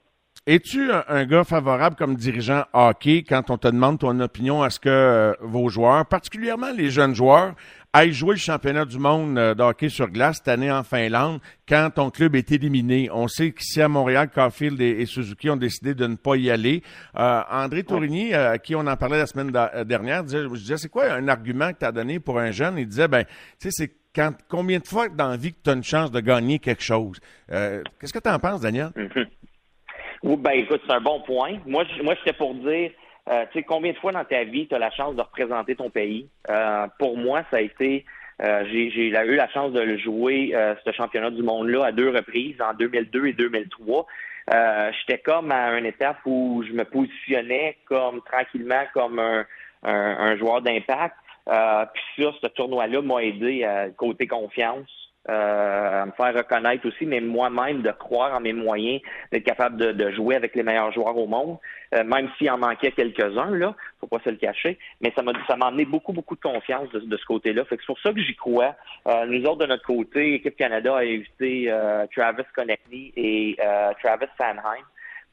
[0.48, 4.80] Es-tu un, gars favorable comme dirigeant hockey quand on te demande ton opinion à ce
[4.80, 7.54] que vos joueurs, particulièrement les jeunes joueurs,
[7.94, 11.40] aille jouer le championnat du monde euh, de hockey sur glace cette année en Finlande
[11.68, 13.10] quand ton club est éliminé.
[13.12, 16.84] On sait qu'ici à Montréal, Caulfield et, Suzuki ont décidé de ne pas y aller.
[17.18, 19.52] Euh, André Tourigny, euh, à qui on en parlait la semaine
[19.86, 22.78] dernière, disait, je disais, c'est quoi un argument que tu as donné pour un jeune?
[22.78, 25.70] Il disait, ben, tu sais, c'est quand, combien de fois dans la vie que tu
[25.70, 27.20] as une chance de gagner quelque chose?
[27.50, 28.92] Qu'est-ce que tu en penses, Daniel?
[30.24, 31.58] Oui, ben écoute, c'est un bon point.
[31.66, 32.92] Moi, moi, j'étais pour dire
[33.30, 35.76] euh, tu sais, combien de fois dans ta vie tu as la chance de représenter
[35.76, 36.28] ton pays?
[36.50, 38.06] Euh, pour moi, ça a été
[38.42, 40.52] euh, j'ai eu la chance de le jouer,
[40.84, 44.08] ce championnat du monde-là, à deux reprises, en 2002 et 2003.
[45.00, 49.46] J'étais comme à une étape où je me positionnais comme tranquillement comme un,
[49.84, 51.16] un, joueur d'impact.
[51.46, 54.90] puis ça, ce tournoi-là m'a aidé à côté confiance.
[55.30, 59.02] Euh, à me faire reconnaître aussi, mais moi-même de croire en mes moyens,
[59.32, 61.60] d'être capable de, jouer avec les meilleurs joueurs au monde,
[61.94, 64.80] euh, même s'il en manquait quelques-uns, là, faut pas se le cacher.
[65.00, 67.64] Mais ça m'a ça m'a amené beaucoup, beaucoup de confiance de, ce côté-là.
[67.70, 68.76] C'est pour ça que j'y crois.
[69.06, 71.72] Euh, nous autres, de notre côté, l'équipe Canada a invité
[72.16, 73.58] Travis Connectney et
[74.02, 74.84] Travis Sanheim.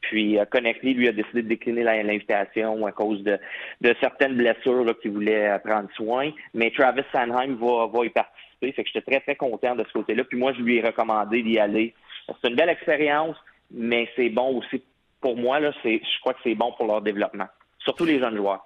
[0.01, 3.39] Puis Connectly, lui, a décidé de décliner l'invitation à cause de,
[3.81, 6.31] de certaines blessures qu'il voulait prendre soin.
[6.53, 9.93] Mais Travis Sanheim va, va y participer fait que j'étais très, très content de ce
[9.93, 10.23] côté-là.
[10.23, 11.93] Puis moi, je lui ai recommandé d'y aller.
[12.41, 13.35] C'est une belle expérience,
[13.71, 14.83] mais c'est bon aussi
[15.21, 15.59] pour moi.
[15.59, 17.47] Là, je crois que c'est bon pour leur développement,
[17.79, 18.65] surtout les jeunes joueurs.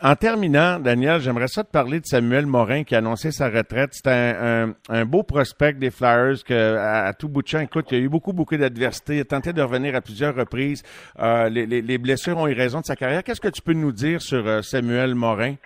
[0.00, 3.90] En terminant, Daniel, j'aimerais ça te parler de Samuel Morin qui a annoncé sa retraite.
[3.92, 8.00] C'est un, beau prospect des Flyers que, à, tout bout de champ, écoute, il y
[8.00, 9.16] a eu beaucoup, beaucoup d'adversité.
[9.16, 10.84] Il a tenté de revenir à plusieurs reprises.
[11.18, 13.24] Euh, les, blessures ont eu raison de sa carrière.
[13.24, 15.56] Qu'est-ce que tu peux nous dire sur euh, Samuel Morin?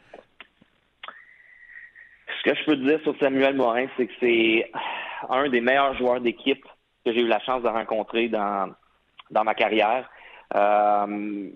[2.43, 4.71] Ce que je peux te dire sur Samuel Morin, c'est que c'est
[5.29, 6.65] un des meilleurs joueurs d'équipe
[7.05, 8.73] que j'ai eu la chance de rencontrer dans,
[9.31, 10.09] dans ma carrière.
[10.55, 11.49] Euh,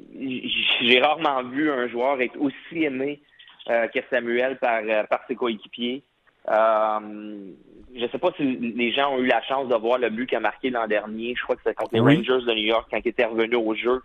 [0.81, 3.21] j'ai rarement vu un joueur être aussi aimé
[3.69, 6.05] euh, que Samuel par, euh, par ses coéquipiers.
[6.49, 7.51] Euh,
[7.95, 10.29] je ne sais pas si les gens ont eu la chance de voir le but
[10.29, 11.35] qu'il a marqué l'an dernier.
[11.37, 13.75] Je crois que c'était contre les Rangers de New York quand il était revenu au
[13.75, 14.03] jeu.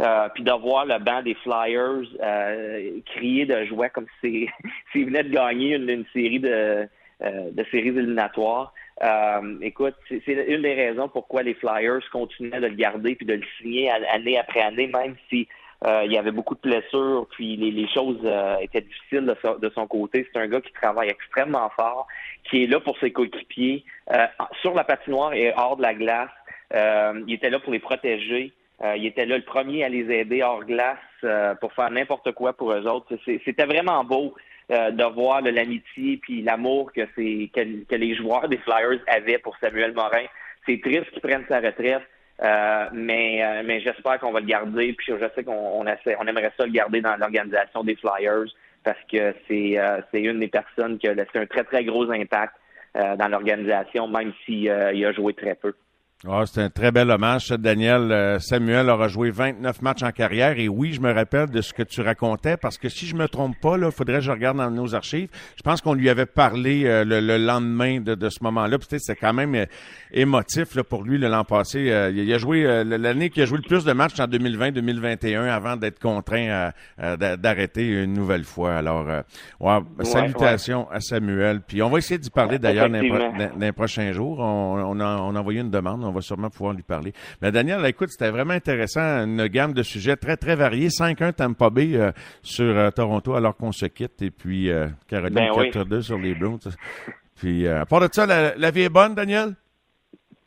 [0.00, 4.48] Euh, puis de voir le banc des Flyers euh, crier de joie comme s'il
[4.94, 6.88] venait de gagner une, série de,
[7.22, 8.72] euh, de séries éliminatoires.
[9.02, 13.34] Euh, écoute, c'est une des raisons pourquoi les Flyers continuaient de le garder puis de
[13.34, 15.46] le signer année après année, même si
[15.86, 19.86] Euh, il y avait beaucoup de blessures, puis les, choses euh, étaient difficiles de, son
[19.86, 20.28] côté.
[20.30, 22.06] C'est un gars qui travaille extrêmement fort,
[22.44, 23.82] qui est là pour ses coéquipiers
[24.60, 26.36] sur la patinoire et hors de la glace.
[27.26, 28.52] il était là pour les protéger.
[28.82, 30.98] Il était là le premier à les aider hors glace
[31.60, 33.14] pour faire n'importe quoi pour eux autres.
[33.44, 34.34] C'était vraiment beau
[34.70, 39.92] de voir l'amitié puis l'amour que, que, que les joueurs des Flyers avaient pour Samuel
[39.92, 40.24] Morin.
[40.66, 42.02] C'est triste qu'il prenne sa retraite.
[42.42, 44.94] Euh, mais euh, mais j'espère qu'on va le garder.
[44.94, 48.46] Puis je sais qu'on on, on aimerait ça le garder dans l'organisation des Flyers
[48.82, 52.54] parce que c'est euh, une des personnes qui a laissé un très très gros impact
[52.92, 55.72] dans l'organisation, même s'il il a joué très peu.
[56.28, 58.12] Oh, c'est un très bel hommage, Daniel.
[58.12, 61.72] Euh, Samuel aura joué 29 matchs en carrière et oui, je me rappelle de ce
[61.72, 64.58] que tu racontais parce que si je me trompe pas, là, faudrait que je regarde
[64.58, 65.30] dans nos archives.
[65.56, 68.76] Je pense qu'on lui avait parlé euh, le, lendemain de, ce moment-là.
[68.98, 69.64] C'est quand même euh,
[70.12, 71.84] émotif là, pour lui l'an passé.
[72.14, 75.98] il a joué l'année qu'il a joué le plus de matchs en 2020-2021 avant d'être
[75.98, 78.74] contraint d'arrêter une nouvelle fois.
[78.74, 79.06] Alors,
[80.02, 81.62] salutations à Samuel.
[81.66, 83.00] Puis on va essayer d'y parler d'ailleurs dans,
[83.58, 84.40] les prochains jours.
[84.40, 87.12] On, a, on a envoyé une demande on va sûrement pouvoir lui parler.
[87.40, 90.88] Mais Daniel, écoute, c'était vraiment intéressant, une gamme de sujets très, très variés.
[90.88, 94.20] 5-1 Tampa Bay euh, sur euh, Toronto alors qu'on se quitte.
[94.22, 96.76] Et puis euh, Caroline 4-2 ben sur les Blues.
[97.36, 99.54] Puis à part de ça, la, vie est bonne, Daniel?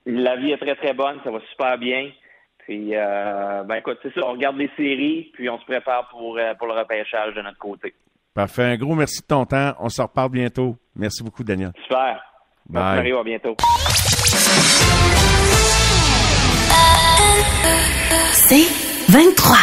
[0.06, 1.18] La vie est très, très bonne.
[1.24, 2.12] Ça va super bien.
[2.60, 6.68] Puis, ben écoute, c'est ça, on regarde les séries, puis on se prépare pour, pour
[6.68, 7.94] le repêchage de notre côté.
[8.34, 8.64] Parfait.
[8.64, 9.74] Un gros merci de ton temps.
[9.80, 10.78] On se reparle bientôt.
[10.96, 11.72] Merci beaucoup, Daniel.
[11.84, 12.24] Super.
[12.70, 12.96] Bye.
[12.96, 13.56] Mario, à bientôt.
[18.34, 18.68] C'est
[19.10, 19.58] 23.